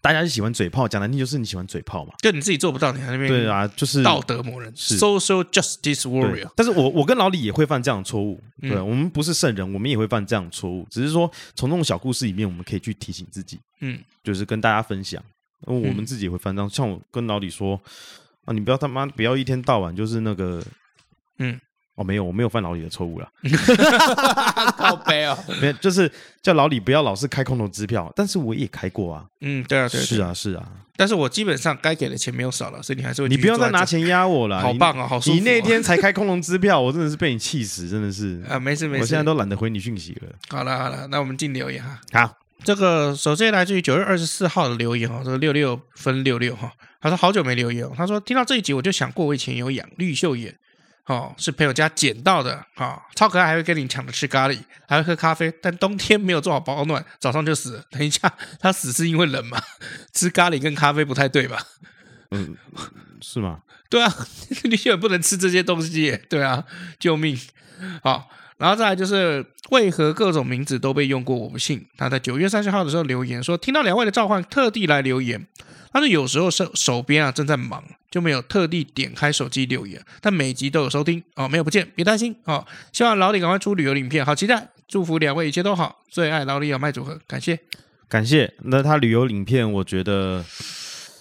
[0.00, 2.14] 大家就喜欢嘴炮，讲难听就是你喜欢嘴炮嘛。
[2.18, 6.50] 就你自己做不到，你还那边对啊，就是道德魔人是，social justice warrior。
[6.56, 8.42] 但是我我跟老李也会犯这样的错误。
[8.60, 10.86] 对，我们不是圣人，我们也会犯这样的错误。
[10.90, 13.60] 只是说从那种小故事里面，我们可以去提醒自己。
[13.80, 15.22] 嗯，就是跟大家分享。
[15.66, 16.68] 我们自己也会犯这样。
[16.68, 17.80] 像我跟老李说。
[18.46, 18.54] 啊！
[18.54, 20.64] 你不要他妈不要一天到晚就是那个，
[21.38, 21.60] 嗯，
[22.00, 23.28] 哦，没有，我没有犯老李的错误了，
[24.78, 38.42] 靠北哦， 没有，就是叫老李不要老是开空头支票，但是我也开过啊，嗯，对啊，对，是啊，是啊，但是我基本上该给的钱没有少了，所以你还是会，你不要再拿钱压我了，好棒啊，好舒服，你那天才开空头支票，我真的是被你气死，真的是。
[38.48, 42.34] 啊，没事没事，我现在都懒得回你讯息了，好了好了，那我们进留言哈，好，
[42.64, 46.72] 这个首先来自于九月二十四号的留言哦，这个六六分六六哈。
[47.02, 47.92] 他说好久没留言哦。
[47.96, 50.54] 他说听到这一集我就想过，我以前有养绿袖眼，
[51.06, 57.84] 哦，是朋友家捡到的啊、哦，超可爱，还会跟你抢着吃咖喱，还会喝咖啡，但冬天没有做好保暖，早上就死了。
[57.90, 59.60] 等一下，他死是因为冷吗？
[60.14, 61.60] 吃咖喱跟咖啡不太对吧？
[62.30, 62.56] 嗯，
[63.20, 63.60] 是吗？
[63.88, 64.14] 对啊，
[64.64, 66.64] 你也不能吃这些东西，对啊，
[67.00, 67.36] 救命！
[68.04, 68.30] 好，
[68.60, 71.34] 然后再来就是为何各种名字都被用过？
[71.34, 71.84] 我不信。
[71.96, 75.46] 他在九月三十号的时候留言说，听到两位的召唤，特地来留言。
[75.90, 80.00] 但是有时候手手边啊正在忙，就没有特地点开手机留言。
[80.20, 82.64] 但每集都有收听哦，没有不见，别担心哦。
[82.92, 84.68] 希望老李赶快出旅游影片，好期待！
[84.86, 87.58] 祝福两位一切都好，最爱老李有麦组合，感谢
[88.08, 88.52] 感谢。
[88.64, 90.44] 那他旅游影片，我觉得，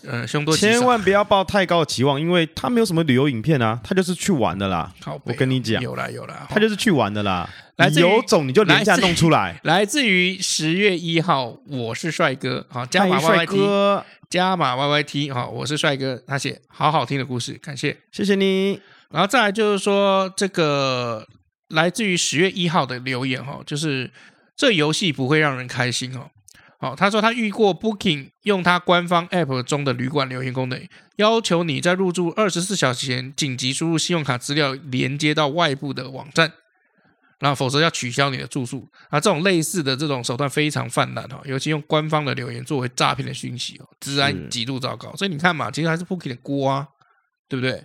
[0.08, 4.94] 呃，凶多吉少，千万不要抱太高的期望，因为他没有什么旅游影片啊，他就是去玩的啦。
[5.04, 7.50] 好，我跟你讲，有啦有啦，他就是去玩的啦。
[7.78, 9.60] 来有种你就廉价弄出来。
[9.64, 14.04] 来自于十月一号，我是帅哥，好加码 YYT。
[14.30, 18.80] 加码 YYT 好，我是帅哥，他写好好听的故事，感谢，谢谢你。
[19.10, 21.26] 然后再来就是说，这个
[21.70, 24.12] 来自于十月一号的留言哈，就是
[24.56, 26.30] 这游戏不会让人开心哦。
[26.82, 30.82] 好，他说他遇过 Booking 用他官方 App 中的旅馆留言功能，
[31.18, 36.54] 要求你在入住二十四小时前紧急输入信用卡资料，连接到外部的网站。
[37.42, 39.18] 那否则要取消你的住宿啊！
[39.18, 45.16] 这种类似的这种手段非常泛滥哈，尤其用官方的留言作为诈骗的讯息哦，治安极度糟糕。
[45.16, 46.86] 所以你看嘛，其实还是 Booking 的锅啊，
[47.48, 47.82] 对不对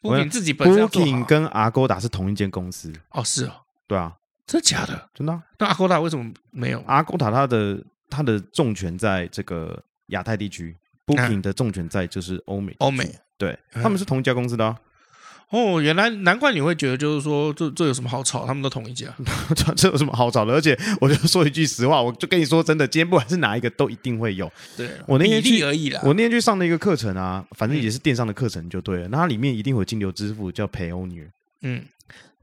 [0.00, 3.52] ？Booking 自己本身 Booking 跟 Agoda 是同一间公司哦，是哦，
[3.86, 4.14] 对啊，
[4.46, 5.10] 真的假的？
[5.12, 5.42] 真的、啊。
[5.58, 6.82] 那阿勾塔为什么没有？
[6.86, 12.74] 阿勾塔它的它的重权在这个亚太地区，Booking 的重权在就是欧美。
[12.78, 14.76] 欧美，对，他们是同一家公司的、啊。
[15.50, 18.46] 哦，原来难怪你会觉得，就是说，这这有什么好吵？
[18.46, 19.12] 他们都同一家，
[19.56, 20.54] 这 这有什么好吵的？
[20.54, 24.48] 而且，我就说一句实话，我就跟你说真的，今天不管是哪一个，都一定会有。
[24.76, 26.00] 对，我那天去而已啦。
[26.04, 29.08] 我那天去上的一个课程啊，反正也是电商的课程就对了。
[29.08, 31.30] 嗯、那它里面一定会有金流支付，叫 Payoneer。
[31.62, 31.84] 嗯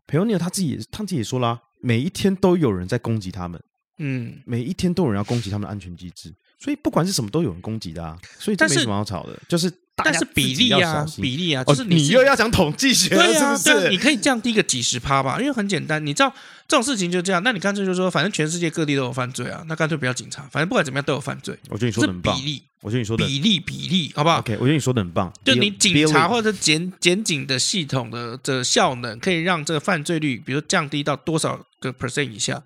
[0.06, 3.62] ，Payoneer 他自己他自己也说了，每一天都有人在攻击他们。
[3.98, 8.18] 嗯，每一天都有人要攻击他们的安全机制，所以不管是什么都有人攻击的啊。
[8.40, 9.72] 所以这没什么好吵的，就是。
[10.00, 13.64] 但是比例啊，比例啊，就是你，又要讲统计学了，是不是？
[13.64, 16.32] 对啊，你可以降低个几十趴吧，因为很简单，你知道
[16.68, 17.42] 这种事情就这样。
[17.44, 21.58] 那你干脆就说，反正全世界各地都有犯罪啊，那干脆不要警察，反正不管怎么样都有犯罪。
[21.70, 22.38] 我觉得你说的很棒。
[22.38, 25.34] 比例，我觉得你说的比例比例，好不好？OK，我觉得你说的很棒。
[25.44, 32.62] 就你警察或者检检警的系统的的效能，可以让这个犯罪率，比如降低到多少个 percent 以下。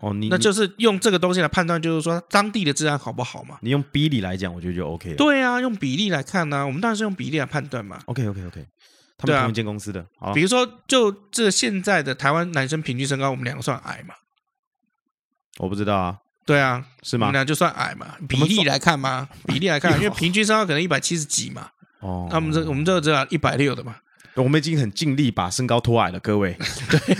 [0.00, 3.58] 哦，你那就是用这个东西来判断，就是说当地的治安好不好嘛？
[3.60, 5.16] 你用比例来讲，我觉得就 OK 了。
[5.16, 8.00] 对啊，用比例来看呢、啊，我们当然是用比例来判断嘛。
[8.06, 8.66] OK，OK，OK，okay, okay, okay.
[9.18, 10.04] 他们同一间公司的。
[10.18, 14.14] 啊、比如说，就这现在的台湾男生平均身高，我们两个算矮嘛？
[15.58, 16.16] 我不知道啊。
[16.46, 17.26] 对啊，是吗？
[17.26, 18.16] 我们俩就算矮嘛？
[18.26, 19.28] 比例来看嘛？
[19.46, 21.68] 比例来看， 因为平均身高可能一百七十几嘛。
[22.00, 22.26] 哦。
[22.30, 23.96] 那我们这我们这个只有一百六的嘛。
[24.34, 26.56] 我们已经很尽力把身高拖矮了，各位。
[26.90, 27.16] 对，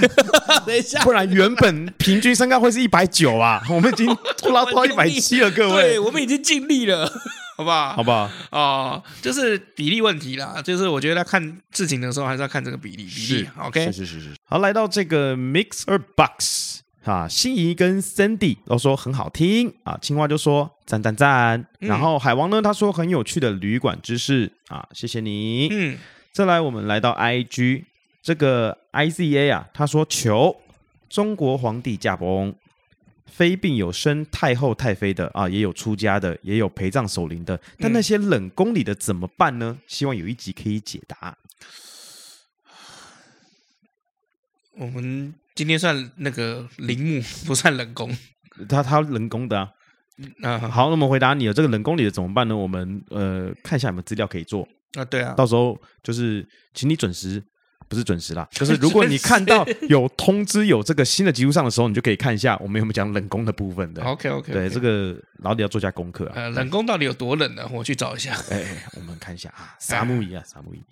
[0.67, 4.07] 等一下，不然原本平均身高会是一百九啊， 我们已经
[4.39, 5.83] 拖拉拖到一百七了，各位。
[5.83, 7.07] 对，我们已经尽力了，
[7.59, 7.93] 好不好？
[7.95, 8.31] 好不好？
[8.51, 13.49] 哦，就是比例问题啦，就是我觉得在看事情的时候还是要看这个比例，比例。
[13.59, 14.29] OK，是是是是。
[14.45, 25.69] 好，来到这个 Mixer Box 啊，心仪跟 Sandy 都说很好听啊，青蛙就说赞赞赞，嗯、然后海王呢他说很有趣的旅馆知识啊，谢谢你。
[25.71, 25.99] 嗯。
[26.33, 27.85] 再来，我们来到 I G
[28.23, 30.61] 这个 I Z A 啊，他说求
[31.09, 32.55] 中国皇帝驾崩，
[33.27, 39.79] 妃病有生太后太妃的啊，也有出家的，也有陪葬守灵的，但那些冷宫里的怎么办呢？
[39.89, 41.37] 希望有一集可以解答。
[44.75, 48.17] 我们今天算那个陵墓，不算冷宫，
[48.69, 49.73] 他他冷宫的啊。
[50.43, 52.57] 啊，好，那么回答你了，这个冷宫里的怎么办呢？
[52.57, 54.67] 我们呃看一下有没有资料可以做。
[54.95, 56.45] 啊，对啊，到时候就是
[56.75, 57.41] 请你准时，
[57.89, 64.03] 不是准时啦，就是如果你看到有通知有这个新的集数上的时候，你就可以看一下我们有没有讲冷宫的部分的。
[64.03, 66.33] OK OK，对，这个老李要做下功课啊。
[66.35, 67.69] 呃，冷宫到底有多冷呢？
[67.73, 68.35] 我去找一下。
[68.51, 68.65] 哎，
[68.97, 70.83] 我们看一下啊，沙木仪啊，沙木仪。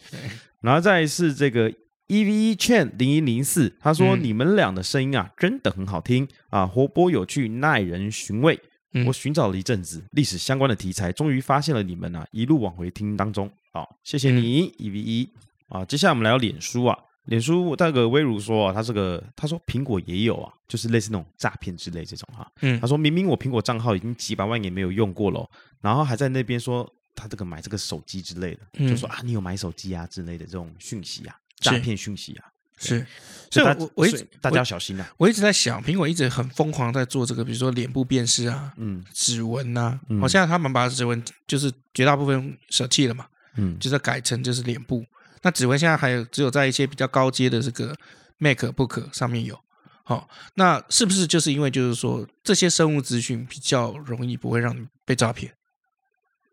[0.61, 1.69] 然后再是这个
[2.07, 8.59] EVE Chen 零一零四，他说你们俩的声音啊，真的很好听啊，活泼有趣，耐人寻味。
[9.07, 13.51] 我寻找了一阵子历史相关的题材，终于发现了你们啊，一路往回听当中。
[13.73, 15.31] 好，谢谢你一 V 一
[15.69, 15.85] 啊。
[15.85, 22.51] 接下来我们来到脸书啊，脸书那个威如说啊，他这个他说苹果也有啊，就是类似那种诈骗之类这种哈。
[22.63, 25.49] 嗯，他说明明我苹果账号已经几百万也没有用过了，
[25.81, 32.47] 然后还在那边说他这个买这个手机之类的，就说啊你有买手机啊之类的这种讯息啊，诈骗讯息啊。
[32.79, 33.07] 是，
[33.51, 35.13] 所以我我一直大家要小心啊！
[35.17, 43.27] 我一直在想，苹果一直很疯狂在做这个，比如说脸部辨识啊，嗯，指纹呐，好像他们把指纹就是绝大部分舍弃了嘛，
[43.57, 45.05] 嗯，就是改成就是脸部。
[45.43, 47.95] 那指纹现在还有只有在一些比较高阶的这个
[48.39, 49.59] MacBook 上面有。
[50.05, 55.53] 好，那是不是就是因为就是说这些生物资讯比较容易不会让你被诈骗？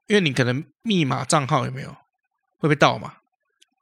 [0.08, 1.96] 因为你可能密码账号有没有
[2.58, 3.14] 会被盗嘛？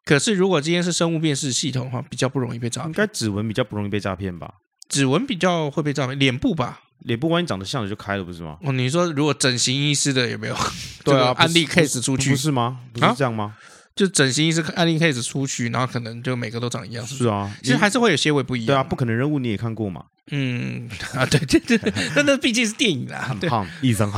[0.05, 2.89] 可是，如果今天是生物辨识系统的话，比较不容易被诈骗。
[2.89, 4.55] 应该指纹比较不容易被诈骗吧？
[4.89, 6.81] 指纹比较会被诈骗，脸部吧？
[6.99, 8.57] 脸部万一长得像的就开了，不是吗？
[8.63, 10.55] 哦，你说如果整形医师的有没有？
[11.03, 12.79] 对啊，案例 case 出去不是吗？
[12.93, 13.55] 不是这样吗？
[13.95, 17.05] 就整形医师案例 case 出去，然后可能就每个都长一样。
[17.05, 18.67] 是啊，其实还是会有些微不一样。
[18.67, 20.05] 对啊，不可能人物你也看过嘛？
[20.31, 23.35] 嗯啊，对对对，但那毕竟是电影啦。
[23.47, 24.09] 胖，医生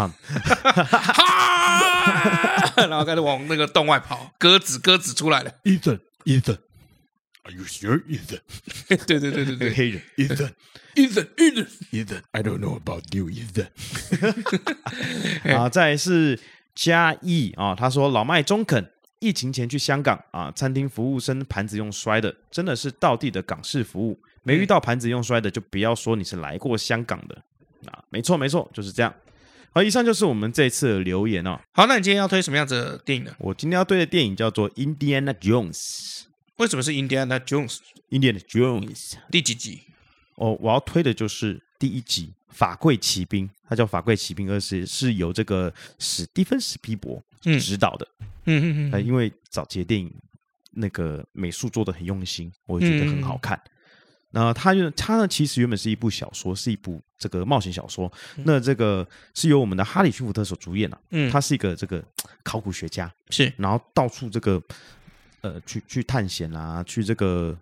[2.05, 2.73] 胖。
[2.89, 5.51] 然后开始往那个洞外跑，鸽子鸽子出来了。
[5.63, 8.41] Ethan，Ethan，Are you sure, Ethan？
[8.87, 10.01] 对对对对对，黑人。
[10.17, 13.67] Ethan，Ethan，Ethan，Ethan，I don't know about you, Ethan。
[15.55, 16.39] 啊，再来是
[16.73, 24.19] 嘉义啊，他说老麦中肯，疫情前去香港啊，餐厅服务生盘子用摔的，真的是道地的港式服务。
[24.43, 27.35] 没遇到盘子用摔的，就不要说你是来过香港的
[27.91, 28.03] 啊。
[28.09, 29.11] 没错没错，就是这样。
[29.75, 31.59] 好，以上就是我们这次的留言哦。
[31.73, 33.35] 好，那你今天要推什么样子的电影呢？
[33.39, 35.73] 我今天要推的电影叫做《Indiana Jones》。
[36.55, 39.81] 为什么是 Indiana Jones？Indiana Jones 第几集？
[40.35, 48.07] 哦，我要推的就是第一集《法柜骑兵》，它叫《法柜骑兵二》，是是由这个史蒂芬史皮伯执导的。
[48.45, 49.05] 嗯嗯嗯。
[49.05, 50.09] 因为早期的电影
[50.71, 53.57] 那个美术做的很用心，我也觉得很好看。
[53.57, 53.71] 嗯
[54.35, 58.11] 然后它就它呢，其实原本是一部小说，是一部这个冒险小说。
[58.35, 61.01] 嗯、那这个是由我们的哈里逊福特所主演的、啊。
[61.11, 62.03] 嗯，他是一个这个
[62.43, 64.61] 考古学家，是，然后到处这个
[65.41, 67.57] 呃去去探险啊，去这个。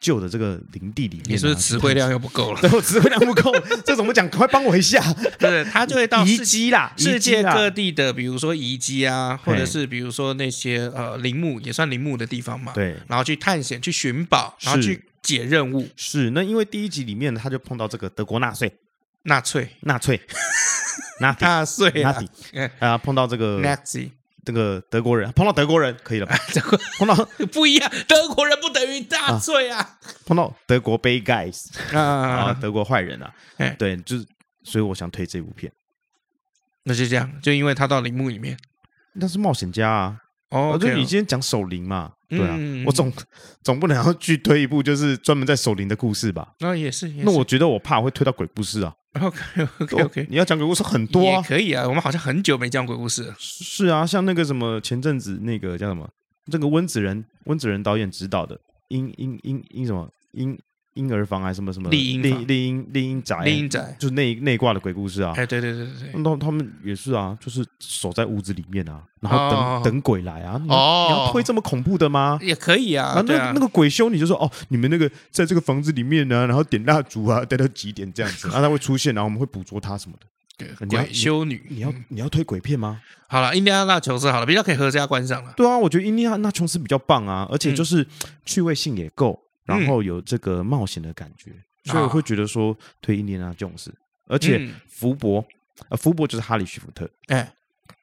[0.00, 2.60] 旧的这个林地里面、啊，你是不是词汇量又不够了？
[2.68, 3.50] 对，我词汇量不够，
[3.86, 4.28] 这怎么讲？
[4.28, 5.00] 快帮我一下！
[5.38, 12.74] 对，他就会到 遗迹啦，世界各地的，比如说遗迹啊，或者是比如说那些呃陵墓，也算陵墓的地方嘛。
[12.74, 15.88] 对，然后去探险、去寻宝，然后去解任务。
[15.96, 18.72] 是，那因为第一集里面他就碰到这个德国纳粹，
[19.22, 20.20] 纳粹，纳粹，
[21.18, 24.08] 纳 纳粹，纳粹，啊， 碰到这个纳粹。
[24.44, 26.36] 这个德国人碰到德国人可以了吧？
[27.00, 27.14] 碰到
[27.50, 29.98] 不一样，德国人不等于大罪啊，啊！
[30.26, 33.34] 碰到德国 bad guys 啊，啊，德国坏人啊！
[33.56, 34.26] 哎，对，就是
[34.62, 35.72] 所以我想推这部片。
[36.82, 38.54] 那就这样，就因为他到陵墓里面，
[39.14, 40.23] 那是冒险家啊！
[40.54, 42.12] 哦，就你今天讲守灵嘛？
[42.28, 43.12] 对啊，嗯、我总
[43.62, 46.54] 总不能要去推一部就是专门在守灵的故事吧？
[46.60, 48.94] 那也是，那我觉得我怕会推到鬼故事啊。
[49.20, 49.38] OK
[49.78, 51.86] OK OK，你要讲鬼故事很多啊，可以啊。
[51.86, 53.34] 我们好像很久没讲鬼故事了。
[53.38, 56.08] 是啊，像那个什么前阵子那个叫什么，
[56.50, 58.56] 这个温子仁温子仁导演执导的
[58.88, 60.54] 《阴阴阴阴什么阴》
[60.94, 61.90] 婴儿房还是什么什么？
[61.90, 65.32] 厉阴厉厉厉阴宅，丽婴宅就是内内挂的鬼故事啊！
[65.36, 70.60] 哎，对对对对对，那他们也是啊，就是守在屋子里面啊，然后等、哦、等鬼来啊。
[70.68, 72.38] 哦，你要推这么恐怖的吗？
[72.42, 73.22] 也可以啊。
[73.26, 80.26] 那那个鬼修女就说：“哦，你们那个在这个房子里面呢、啊，然后点蜡烛啊，待到几点这样子，然后他会出现，然后我们会捕捉他什么的。”
[80.56, 83.00] 对，鬼修女，你要你要推鬼片吗？
[83.26, 85.52] 好了，印第安纳琼斯好了，比较可以合家观赏了。
[85.56, 88.06] 对啊，我觉得印第安纳琼斯比较棒啊，而且就是
[88.44, 89.36] 趣味性也够。
[89.64, 93.92] 然后有这个冒险的感觉，嗯、所以我会觉得说推印第安纳琼斯，
[94.26, 95.44] 而且福伯，
[95.88, 97.52] 呃，福伯就是哈里逊福特，哎，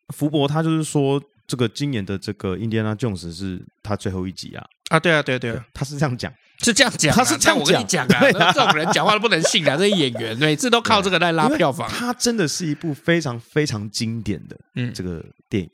[0.09, 14.93] 福伯他就是说这个今年的这个印第安纳琼斯是他最后一集啊，啊，对啊，对啊对啊，他是这样讲，是这样讲，他是这样讲，我跟你讲啊，这种人讲话都不能信啊，这些演员每次都靠这个来拉票房，他真的是一部非常非常经典的嗯。
[14.93, 15.69] 这个电影，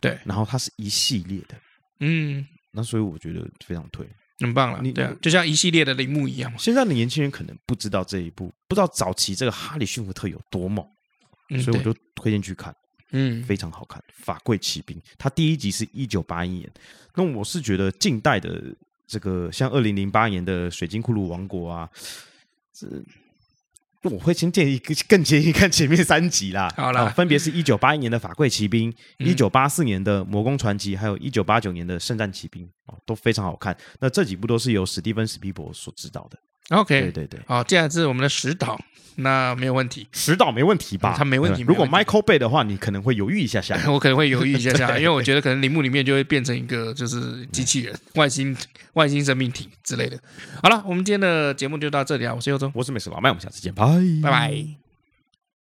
[0.00, 1.54] 对，然后它是一系列的，
[2.00, 4.06] 嗯，那所以我觉得非常推。
[4.42, 6.58] 很棒了，你对啊，就像一系列的铃木一样嘛。
[6.58, 10.86] 现在的年轻人可能不知道这一部，不知道早期这个哈里逊福特有多猛，
[11.50, 12.74] 嗯、所以我就推荐去看，
[13.12, 14.02] 嗯，非常好看。
[14.12, 16.70] 法贵奇兵，它第一集是一九八一年，
[17.14, 18.62] 那我是觉得近代的
[19.06, 21.88] 这个像二零零八年的水晶骷髅王国啊，
[22.72, 22.86] 这。
[24.10, 26.72] 我会先建议更建议看前面三集啦。
[26.76, 33.76] 好了，分别是一九八一年的《法贵骑兵》，一九八四年的《魔宫传奇》，还有一九八九年的《圣战骑兵》哦，都非常好看。
[34.00, 36.38] 那这几部都是由史蒂芬史皮伯所指导的。
[36.70, 38.80] OK，对对对，好，接下来是我们的石岛，
[39.16, 41.14] 那没有问题，石岛没问题吧？
[41.16, 41.62] 他没问题。
[41.62, 43.78] 如果 Michael Bay 的话，你可能会犹豫一下下。
[43.90, 48.56] 我可能会犹豫一下下， 因为我觉得可能铃木里面就会变成一个就是机器人、外星
[48.94, 50.18] 外星生命体之类的。
[50.62, 52.32] 好了，我们今天的节目就到这里啊！
[52.34, 53.84] 我是佑宗，我是美食老麦，我们下次见，拜
[54.22, 54.81] 拜拜。